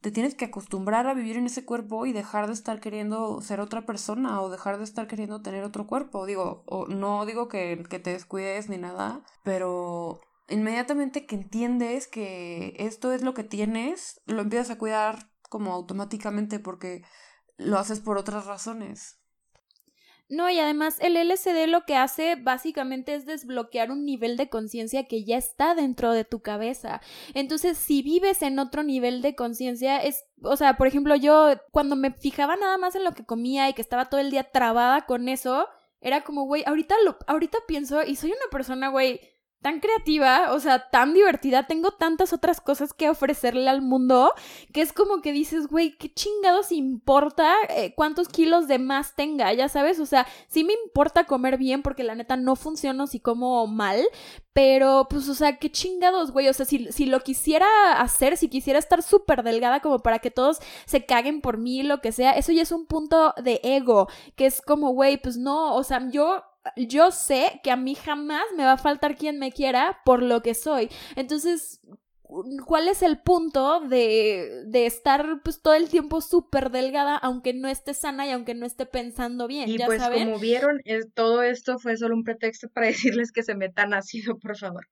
[0.00, 3.58] te tienes que acostumbrar a vivir en ese cuerpo y dejar de estar queriendo ser
[3.60, 6.26] otra persona o dejar de estar queriendo tener otro cuerpo.
[6.26, 12.74] Digo, o no digo que, que te descuides ni nada, pero inmediatamente que entiendes que
[12.78, 17.02] esto es lo que tienes, lo empiezas a cuidar como automáticamente porque
[17.56, 19.20] lo haces por otras razones.
[20.30, 25.04] No, y además el LCD lo que hace básicamente es desbloquear un nivel de conciencia
[25.04, 27.02] que ya está dentro de tu cabeza.
[27.34, 31.94] Entonces, si vives en otro nivel de conciencia, es, o sea, por ejemplo, yo cuando
[31.94, 35.04] me fijaba nada más en lo que comía y que estaba todo el día trabada
[35.04, 35.68] con eso,
[36.00, 39.20] era como, güey, ahorita lo, ahorita pienso y soy una persona, güey,
[39.64, 44.30] tan creativa, o sea, tan divertida, tengo tantas otras cosas que ofrecerle al mundo,
[44.74, 49.54] que es como que dices, güey, ¿qué chingados importa eh, cuántos kilos de más tenga?
[49.54, 53.20] Ya sabes, o sea, sí me importa comer bien porque la neta no funciona si
[53.20, 54.02] como mal,
[54.52, 58.50] pero pues, o sea, qué chingados, güey, o sea, si, si lo quisiera hacer, si
[58.50, 62.32] quisiera estar súper delgada como para que todos se caguen por mí, lo que sea,
[62.32, 66.06] eso ya es un punto de ego, que es como, güey, pues no, o sea,
[66.10, 66.42] yo
[66.76, 70.42] yo sé que a mí jamás me va a faltar quien me quiera por lo
[70.42, 70.90] que soy.
[71.16, 71.80] Entonces,
[72.66, 77.68] ¿cuál es el punto de, de estar pues todo el tiempo súper delgada aunque no
[77.68, 79.68] esté sana y aunque no esté pensando bien?
[79.68, 80.80] Y pues como vieron,
[81.14, 84.86] todo esto fue solo un pretexto para decirles que se metan ácido, por favor.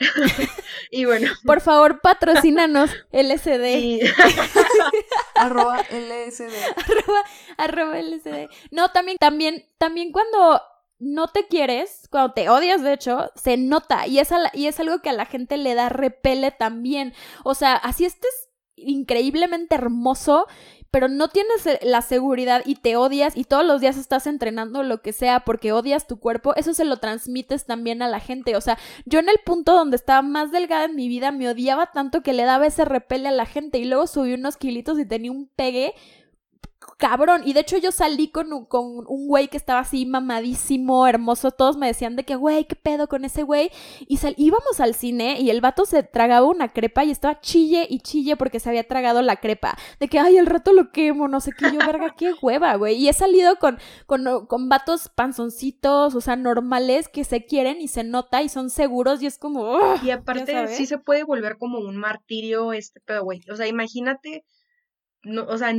[0.90, 1.30] y bueno.
[1.44, 4.00] Por favor, patrocínanos LSD.
[5.34, 6.54] arroba LSD.
[6.76, 7.24] arroba,
[7.58, 8.48] arroba LSD.
[8.70, 10.62] No, también, también, también cuando
[11.00, 15.00] no te quieres, cuando te odias, de hecho, se nota y es, y es algo
[15.00, 17.14] que a la gente le da repele también.
[17.42, 20.46] O sea, así estés increíblemente hermoso,
[20.90, 24.82] pero no tienes eh, la seguridad y te odias y todos los días estás entrenando
[24.82, 28.56] lo que sea porque odias tu cuerpo, eso se lo transmites también a la gente.
[28.56, 31.92] O sea, yo en el punto donde estaba más delgada en mi vida me odiaba
[31.92, 35.06] tanto que le daba ese repele a la gente y luego subí unos kilitos y
[35.06, 35.94] tenía un pegue
[37.00, 37.42] cabrón.
[37.44, 41.50] Y de hecho yo salí con un, con un güey que estaba así mamadísimo, hermoso.
[41.50, 43.70] Todos me decían de que, güey, ¿qué pedo con ese güey?
[44.06, 48.00] Y íbamos al cine y el vato se tragaba una crepa y estaba chille y
[48.00, 49.76] chille porque se había tragado la crepa.
[49.98, 51.72] De que, ay, el rato lo quemo, no sé qué.
[51.72, 52.96] Yo, verga, qué hueva, güey.
[52.96, 57.88] Y he salido con, con, con vatos panzoncitos, o sea, normales que se quieren y
[57.88, 59.78] se nota y son seguros y es como...
[60.02, 63.40] y aparte sí se puede volver como un martirio este pedo, güey.
[63.50, 64.44] O sea, imagínate...
[65.22, 65.74] No, o sea,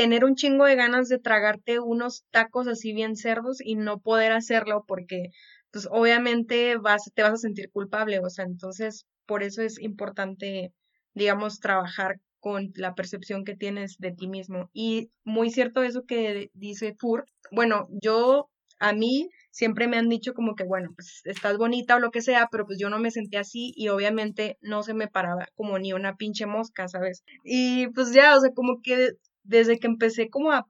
[0.00, 4.32] tener un chingo de ganas de tragarte unos tacos así bien cerdos y no poder
[4.32, 5.28] hacerlo porque
[5.72, 10.72] pues obviamente vas, te vas a sentir culpable, o sea, entonces por eso es importante,
[11.12, 14.70] digamos, trabajar con la percepción que tienes de ti mismo.
[14.72, 17.26] Y muy cierto eso que dice Fur.
[17.52, 18.48] Bueno, yo,
[18.78, 22.22] a mí, siempre me han dicho como que, bueno, pues estás bonita o lo que
[22.22, 25.78] sea, pero pues yo no me sentía así y obviamente no se me paraba como
[25.78, 27.22] ni una pinche mosca, ¿sabes?
[27.44, 29.10] Y pues ya, o sea, como que
[29.42, 30.66] desde que empecé como a,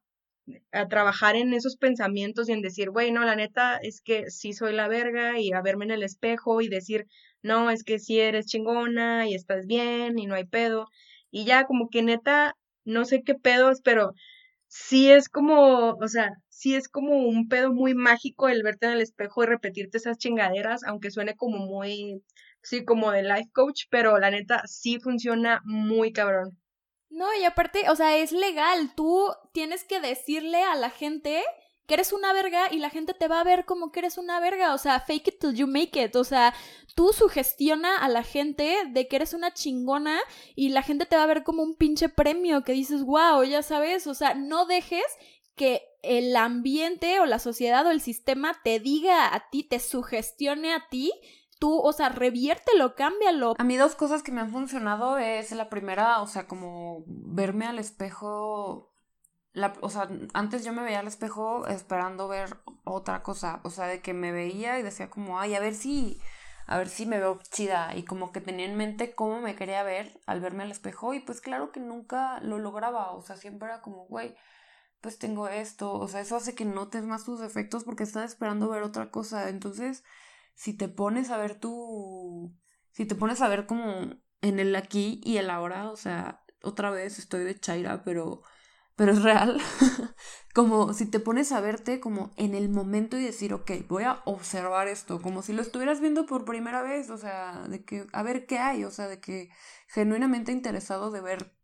[0.88, 4.88] trabajar en esos pensamientos y en decir, bueno, la neta es que sí soy la
[4.88, 7.06] verga y a verme en el espejo y decir,
[7.42, 10.88] no, es que sí eres chingona y estás bien y no hay pedo.
[11.30, 14.12] Y ya como que neta, no sé qué pedos, pero
[14.68, 18.92] sí es como, o sea, sí es como un pedo muy mágico el verte en
[18.92, 22.22] el espejo y repetirte esas chingaderas, aunque suene como muy,
[22.62, 26.59] sí, como de life coach, pero la neta sí funciona muy cabrón.
[27.10, 31.42] No, y aparte, o sea, es legal, tú tienes que decirle a la gente
[31.86, 34.38] que eres una verga y la gente te va a ver como que eres una
[34.38, 36.54] verga, o sea, fake it till you make it, o sea,
[36.94, 40.20] tú sugestiona a la gente de que eres una chingona
[40.54, 43.64] y la gente te va a ver como un pinche premio que dices, wow, ya
[43.64, 45.02] sabes, o sea, no dejes
[45.56, 50.72] que el ambiente o la sociedad o el sistema te diga a ti, te sugestione
[50.72, 51.10] a ti
[51.60, 53.54] tú, o sea, reviértelo, cámbialo.
[53.56, 57.66] A mí dos cosas que me han funcionado es la primera, o sea, como verme
[57.66, 58.90] al espejo
[59.52, 63.86] la, o sea, antes yo me veía al espejo esperando ver otra cosa, o sea,
[63.86, 66.20] de que me veía y decía como, ay, a ver si,
[66.66, 69.82] a ver si me veo chida y como que tenía en mente cómo me quería
[69.82, 73.68] ver al verme al espejo y pues claro que nunca lo lograba, o sea, siempre
[73.68, 74.36] era como, güey,
[75.00, 78.68] pues tengo esto, o sea, eso hace que notes más tus defectos porque estás esperando
[78.68, 80.04] ver otra cosa, entonces,
[80.60, 82.54] si te pones a ver tu,
[82.90, 84.10] si te pones a ver como
[84.42, 88.42] en el aquí y el ahora, o sea, otra vez estoy de chaira, pero
[88.94, 89.58] pero es real.
[90.54, 94.20] como si te pones a verte como en el momento y decir, ok, voy a
[94.26, 98.22] observar esto, como si lo estuvieras viendo por primera vez, o sea, de que, a
[98.22, 99.48] ver qué hay, o sea, de que
[99.88, 101.54] genuinamente interesado de ver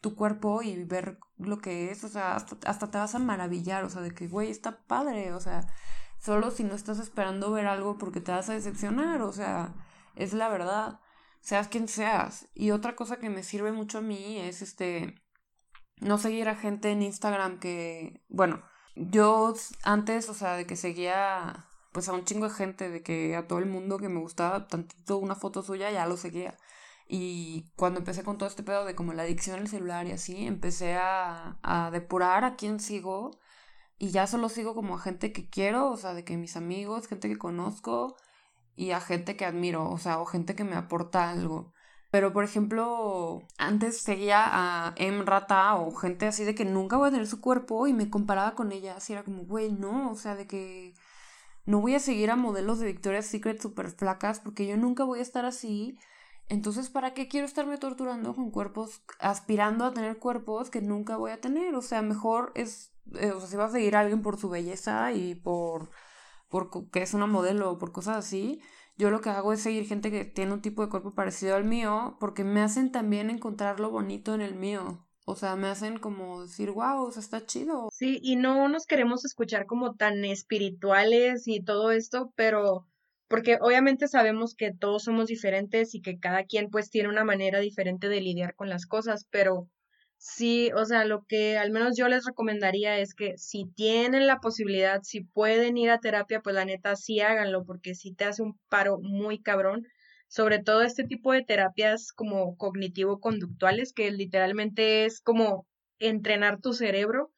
[0.00, 3.82] tu cuerpo y ver lo que es, o sea, hasta, hasta te vas a maravillar,
[3.82, 5.66] o sea, de que, güey, está padre, o sea,
[6.24, 9.74] solo si no estás esperando ver algo porque te vas a decepcionar, o sea,
[10.16, 11.00] es la verdad,
[11.40, 12.48] seas quien seas.
[12.54, 15.14] Y otra cosa que me sirve mucho a mí es este
[16.00, 18.62] no seguir a gente en Instagram que, bueno,
[18.96, 23.36] yo antes, o sea, de que seguía pues a un chingo de gente, de que
[23.36, 26.56] a todo el mundo que me gustaba tantito una foto suya, ya lo seguía.
[27.06, 30.46] Y cuando empecé con todo este pedo de como la adicción al celular y así,
[30.46, 33.30] empecé a, a depurar a quién sigo
[33.98, 37.08] y ya solo sigo como a gente que quiero, o sea, de que mis amigos,
[37.08, 38.16] gente que conozco
[38.76, 41.72] y a gente que admiro, o sea, o gente que me aporta algo.
[42.14, 45.24] Pero, por ejemplo, antes seguía a M.
[45.24, 48.54] Rata o gente así de que nunca voy a tener su cuerpo y me comparaba
[48.54, 48.96] con ella.
[48.96, 50.94] Así era como, güey, no, o sea, de que
[51.66, 55.18] no voy a seguir a modelos de Victoria's Secret súper flacas porque yo nunca voy
[55.18, 55.98] a estar así.
[56.48, 61.32] Entonces, ¿para qué quiero estarme torturando con cuerpos, aspirando a tener cuerpos que nunca voy
[61.32, 61.74] a tener?
[61.74, 64.48] O sea, mejor es, eh, o sea, si vas a seguir a alguien por su
[64.48, 65.90] belleza y por,
[66.48, 68.60] por que es una modelo o por cosas así,
[68.96, 71.64] yo lo que hago es seguir gente que tiene un tipo de cuerpo parecido al
[71.64, 75.04] mío, porque me hacen también encontrar lo bonito en el mío.
[75.26, 77.88] O sea, me hacen como decir, wow, o sea, está chido.
[77.92, 82.86] Sí, y no nos queremos escuchar como tan espirituales y todo esto, pero
[83.26, 87.58] porque obviamente sabemos que todos somos diferentes y que cada quien pues tiene una manera
[87.58, 89.68] diferente de lidiar con las cosas, pero
[90.26, 94.40] Sí, o sea, lo que al menos yo les recomendaría es que si tienen la
[94.40, 98.42] posibilidad, si pueden ir a terapia, pues la neta sí háganlo, porque sí te hace
[98.42, 99.86] un paro muy cabrón.
[100.26, 105.66] Sobre todo este tipo de terapias como cognitivo-conductuales, que literalmente es como
[105.98, 107.30] entrenar tu cerebro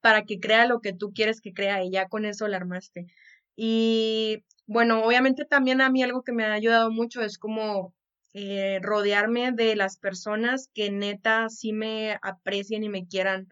[0.00, 3.06] para que crea lo que tú quieres que crea y ya con eso la armaste.
[3.54, 7.94] Y bueno, obviamente también a mí algo que me ha ayudado mucho es como
[8.32, 13.48] eh, rodearme de las personas que neta sí me aprecien y me quieran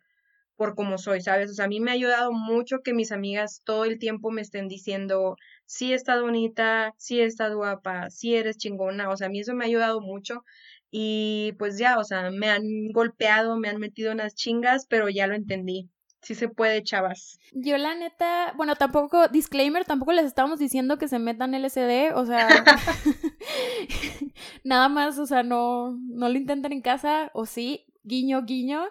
[0.56, 1.50] por como soy, ¿sabes?
[1.50, 4.42] O sea, a mí me ha ayudado mucho que mis amigas todo el tiempo me
[4.42, 9.40] estén diciendo, sí estás bonita, sí estás guapa, sí eres chingona, o sea, a mí
[9.40, 10.44] eso me ha ayudado mucho
[10.90, 15.26] y pues ya, o sea, me han golpeado, me han metido unas chingas, pero ya
[15.28, 15.90] lo entendí.
[16.22, 17.38] Sí se puede, chavas.
[17.52, 22.26] Yo la neta, bueno, tampoco, disclaimer, tampoco les estamos diciendo que se metan LSD, o
[22.26, 22.48] sea,
[24.64, 28.84] nada más, o sea, no, no lo intenten en casa, o sí, guiño, guiño,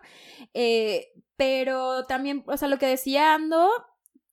[0.53, 3.69] eh, pero también, o sea, lo que decía Ando,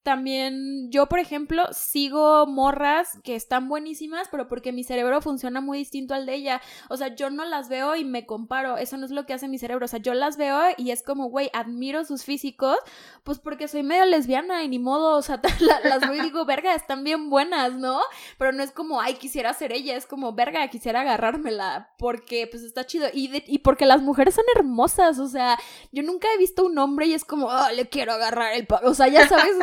[0.05, 5.79] también yo, por ejemplo, sigo morras que están buenísimas, pero porque mi cerebro funciona muy
[5.79, 6.61] distinto al de ella.
[6.89, 8.77] O sea, yo no las veo y me comparo.
[8.77, 9.85] Eso no es lo que hace mi cerebro.
[9.85, 12.77] O sea, yo las veo y es como, güey, admiro sus físicos,
[13.23, 15.17] pues porque soy medio lesbiana y ni modo.
[15.17, 15.41] O sea,
[15.83, 17.99] las veo y digo, verga, están bien buenas, ¿no?
[18.37, 19.95] Pero no es como, ay, quisiera ser ella.
[19.95, 21.95] Es como, verga, quisiera agarrármela.
[21.97, 23.07] Porque, pues está chido.
[23.11, 25.17] Y, y porque las mujeres son hermosas.
[25.17, 25.57] O sea,
[25.91, 28.67] yo nunca he visto un hombre y es como, oh, le quiero agarrar el.
[28.83, 29.55] O sea, ya sabes.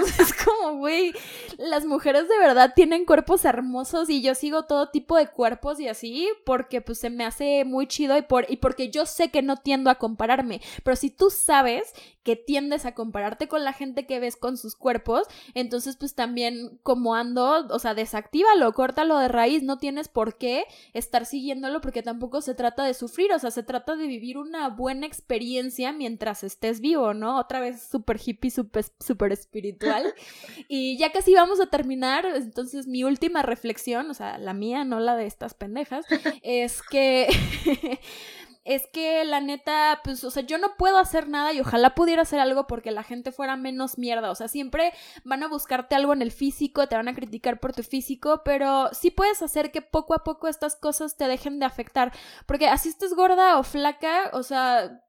[0.44, 1.12] Como, güey,
[1.58, 5.88] las mujeres de verdad tienen cuerpos hermosos y yo sigo todo tipo de cuerpos y
[5.88, 9.42] así porque pues se me hace muy chido y, por, y porque yo sé que
[9.42, 10.60] no tiendo a compararme.
[10.82, 14.76] Pero si tú sabes que tiendes a compararte con la gente que ves con sus
[14.76, 20.38] cuerpos, entonces pues también como ando, o sea, desactívalo, córtalo de raíz, no tienes por
[20.38, 24.38] qué estar siguiéndolo porque tampoco se trata de sufrir, o sea, se trata de vivir
[24.38, 27.38] una buena experiencia mientras estés vivo, ¿no?
[27.38, 30.14] Otra vez súper hippie, súper super espiritual.
[30.68, 35.00] Y ya casi vamos a terminar, entonces mi última reflexión, o sea, la mía, no
[35.00, 36.06] la de estas pendejas,
[36.42, 37.28] es que...
[38.64, 42.22] es que la neta, pues, o sea, yo no puedo hacer nada y ojalá pudiera
[42.22, 44.30] hacer algo porque la gente fuera menos mierda.
[44.30, 44.92] O sea, siempre
[45.24, 48.88] van a buscarte algo en el físico, te van a criticar por tu físico, pero
[48.92, 52.12] sí puedes hacer que poco a poco estas cosas te dejen de afectar.
[52.46, 55.02] Porque así estés gorda o flaca, o sea,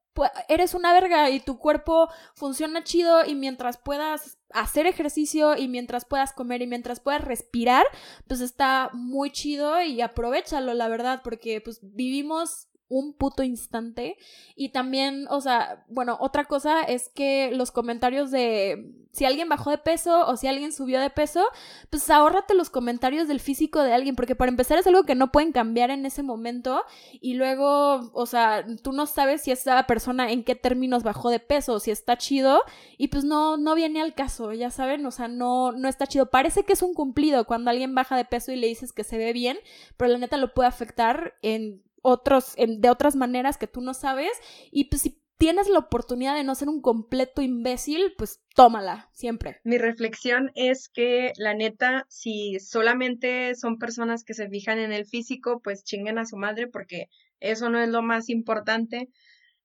[0.48, 6.06] eres una verga y tu cuerpo funciona chido y mientras puedas hacer ejercicio y mientras
[6.06, 7.86] puedas comer y mientras puedas respirar,
[8.28, 12.68] pues está muy chido y aprovechalo, la verdad, porque pues vivimos
[13.00, 14.18] un puto instante.
[14.56, 19.70] Y también, o sea, bueno, otra cosa es que los comentarios de si alguien bajó
[19.70, 21.46] de peso o si alguien subió de peso,
[21.92, 25.32] pues ahórrate los comentarios del físico de alguien, porque para empezar es algo que no
[25.32, 26.84] pueden cambiar en ese momento.
[27.22, 31.40] Y luego, o sea, tú no sabes si esa persona en qué términos bajó de
[31.40, 32.62] peso, si está chido,
[32.98, 36.32] y pues no, no viene al caso, ya saben, o sea, no, no está chido.
[36.32, 39.20] Parece que es un cumplido cuando alguien baja de peso y le dices que se
[39.20, 39.60] ve bien,
[39.96, 44.32] pero la neta lo puede afectar en otros, de otras maneras que tú no sabes.
[44.70, 49.60] Y pues si tienes la oportunidad de no ser un completo imbécil, pues tómala, siempre.
[49.64, 55.06] Mi reflexión es que la neta, si solamente son personas que se fijan en el
[55.06, 59.10] físico, pues chinguen a su madre porque eso no es lo más importante.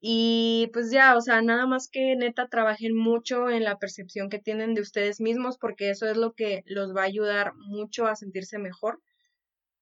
[0.01, 4.39] Y pues ya, o sea, nada más que neta trabajen mucho en la percepción que
[4.39, 8.17] tienen de ustedes mismos porque eso es lo que los va a ayudar mucho a
[8.17, 9.01] sentirse mejor.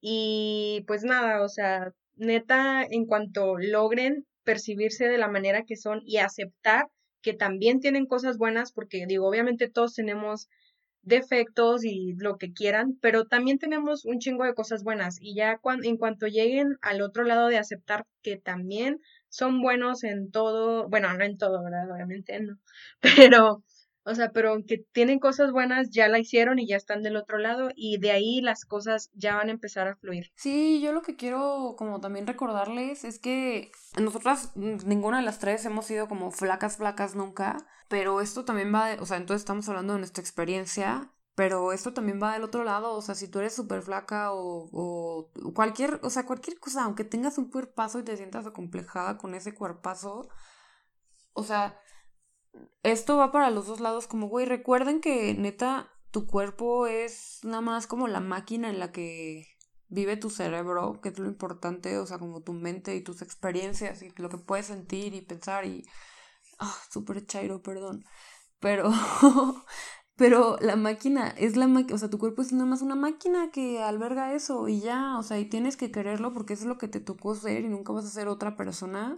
[0.00, 6.00] Y pues nada, o sea, neta, en cuanto logren percibirse de la manera que son
[6.04, 6.86] y aceptar
[7.22, 10.48] que también tienen cosas buenas, porque digo, obviamente todos tenemos
[11.02, 15.60] defectos y lo que quieran, pero también tenemos un chingo de cosas buenas y ya
[15.84, 21.12] en cuanto lleguen al otro lado de aceptar que también son buenos en todo, bueno,
[21.16, 21.90] no en todo, ¿verdad?
[21.92, 22.58] Obviamente no,
[23.00, 23.62] pero
[24.06, 27.38] o sea, pero aunque tienen cosas buenas, ya la hicieron y ya están del otro
[27.38, 30.30] lado y de ahí las cosas ya van a empezar a fluir.
[30.36, 35.64] Sí, yo lo que quiero como también recordarles es que nosotras, ninguna de las tres
[35.64, 37.56] hemos sido como flacas, flacas nunca,
[37.88, 41.92] pero esto también va, de, o sea, entonces estamos hablando de nuestra experiencia, pero esto
[41.92, 45.98] también va del otro lado, o sea, si tú eres súper flaca o, o, cualquier,
[46.04, 50.28] o sea, cualquier cosa, aunque tengas un cuerpazo y te sientas acomplejada con ese cuerpazo,
[51.32, 51.80] o sea,
[52.82, 57.60] esto va para los dos lados, como, güey, recuerden que neta, tu cuerpo es nada
[57.60, 59.46] más como la máquina en la que
[59.88, 64.02] vive tu cerebro, que es lo importante, o sea, como tu mente y tus experiencias
[64.02, 65.84] y lo que puedes sentir y pensar y...
[66.58, 68.04] Ah, súper chairo, perdón.
[68.60, 68.90] Pero...
[70.16, 73.50] pero la máquina es la máquina, o sea, tu cuerpo es nada más una máquina
[73.50, 76.78] que alberga eso y ya, o sea, y tienes que quererlo porque eso es lo
[76.78, 79.16] que te tocó ser y nunca vas a ser otra persona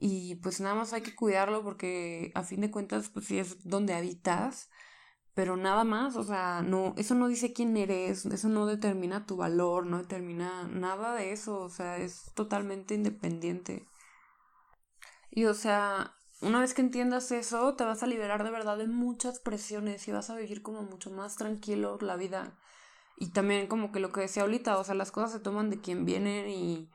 [0.00, 3.68] y pues nada más hay que cuidarlo porque a fin de cuentas pues sí es
[3.68, 4.70] donde habitas,
[5.34, 9.36] pero nada más, o sea, no, eso no dice quién eres, eso no determina tu
[9.36, 13.86] valor, no determina nada de eso, o sea, es totalmente independiente.
[15.30, 18.86] Y o sea, una vez que entiendas eso, te vas a liberar de verdad de
[18.88, 22.58] muchas presiones y vas a vivir como mucho más tranquilo la vida.
[23.18, 25.80] Y también como que lo que decía ahorita, o sea, las cosas se toman de
[25.80, 26.90] quien vienen y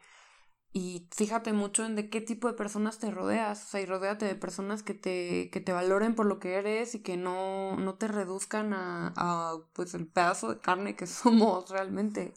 [0.78, 4.26] y fíjate mucho en de qué tipo de personas te rodeas, o sea, y rodéate
[4.26, 7.96] de personas que te, que te valoren por lo que eres y que no, no
[7.96, 12.34] te reduzcan a, a, pues el pedazo de carne que somos realmente.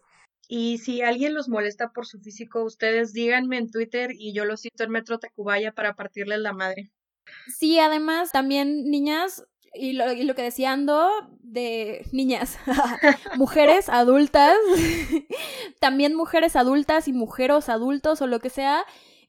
[0.46, 4.60] Y si alguien los molesta por su físico, ustedes díganme en Twitter y yo los
[4.60, 6.92] cito en Metro Tacubaya para partirles la madre.
[7.48, 11.08] Sí, además, también, niñas, y lo, y lo, que decía Ando
[11.40, 12.58] de niñas,
[13.36, 14.56] mujeres adultas,
[15.80, 18.84] también mujeres adultas y mujeres adultos o lo que sea,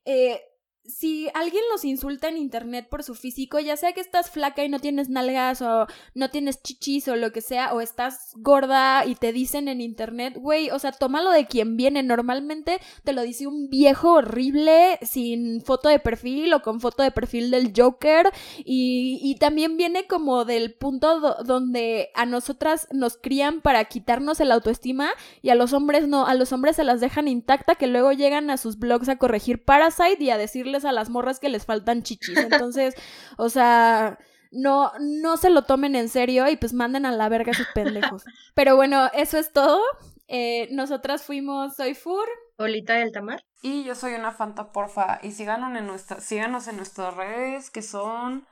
[0.06, 0.42] eh,
[0.90, 4.70] si alguien los insulta en internet por su físico, ya sea que estás flaca y
[4.70, 9.16] no tienes nalgas o no tienes chichis o lo que sea, o estás gorda y
[9.16, 12.02] te dicen en internet, güey, o sea, tómalo de quien viene.
[12.02, 17.12] Normalmente te lo dice un viejo horrible sin foto de perfil o con foto de
[17.12, 23.62] perfil del Joker y, y también viene como del punto donde a nosotras nos crían
[23.62, 25.10] para quitarnos el autoestima
[25.42, 28.50] y a los hombres no, a los hombres se las dejan intacta que luego llegan
[28.50, 32.04] a sus blogs a corregir Parasite y a decirles a las morras que les faltan
[32.04, 32.38] chichis.
[32.38, 32.96] Entonces,
[33.38, 34.18] o sea,
[34.52, 37.68] no, no se lo tomen en serio y pues manden a la verga a sus
[37.74, 38.24] pendejos.
[38.56, 39.82] Pero bueno, eso es todo.
[40.28, 42.28] Eh, nosotras fuimos Soy Fur.
[42.58, 43.44] Olita del Tamar.
[43.62, 45.20] Y yo soy una Fanta, porfa.
[45.24, 48.48] Y síganos en, nuestra, síganos en nuestras redes que son...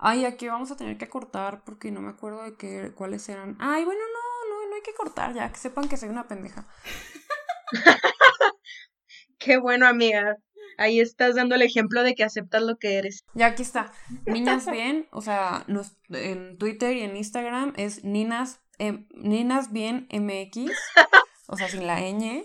[0.00, 3.56] Ay, aquí vamos a tener que cortar porque no me acuerdo de qué, cuáles eran.
[3.58, 6.68] Ay, bueno, no, no, no hay que cortar ya, que sepan que soy una pendeja.
[9.38, 10.36] qué bueno, amiga
[10.78, 13.24] ahí estás dando el ejemplo de que aceptas lo que eres.
[13.34, 13.92] Ya aquí está.
[14.26, 20.08] Niñas bien, o sea, nos, en Twitter y en Instagram es Ninas, em, Ninas bien
[20.10, 20.70] MX,
[21.48, 22.44] o sea, sin la ñ.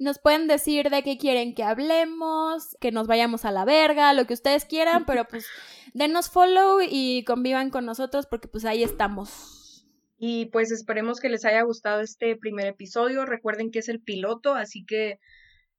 [0.00, 4.26] Nos pueden decir de qué quieren que hablemos, que nos vayamos a la verga, lo
[4.26, 5.46] que ustedes quieran, pero pues
[5.92, 9.84] denos follow y convivan con nosotros porque pues ahí estamos.
[10.16, 13.26] Y pues esperemos que les haya gustado este primer episodio.
[13.26, 15.18] Recuerden que es el piloto, así que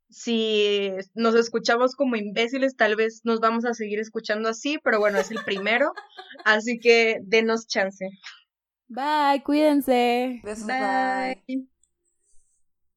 [0.09, 5.19] si nos escuchamos como imbéciles, tal vez nos vamos a seguir escuchando así, pero bueno,
[5.19, 5.93] es el primero,
[6.45, 8.09] así que denos chance.
[8.87, 10.41] Bye, cuídense.
[10.43, 11.69] Besos, bye.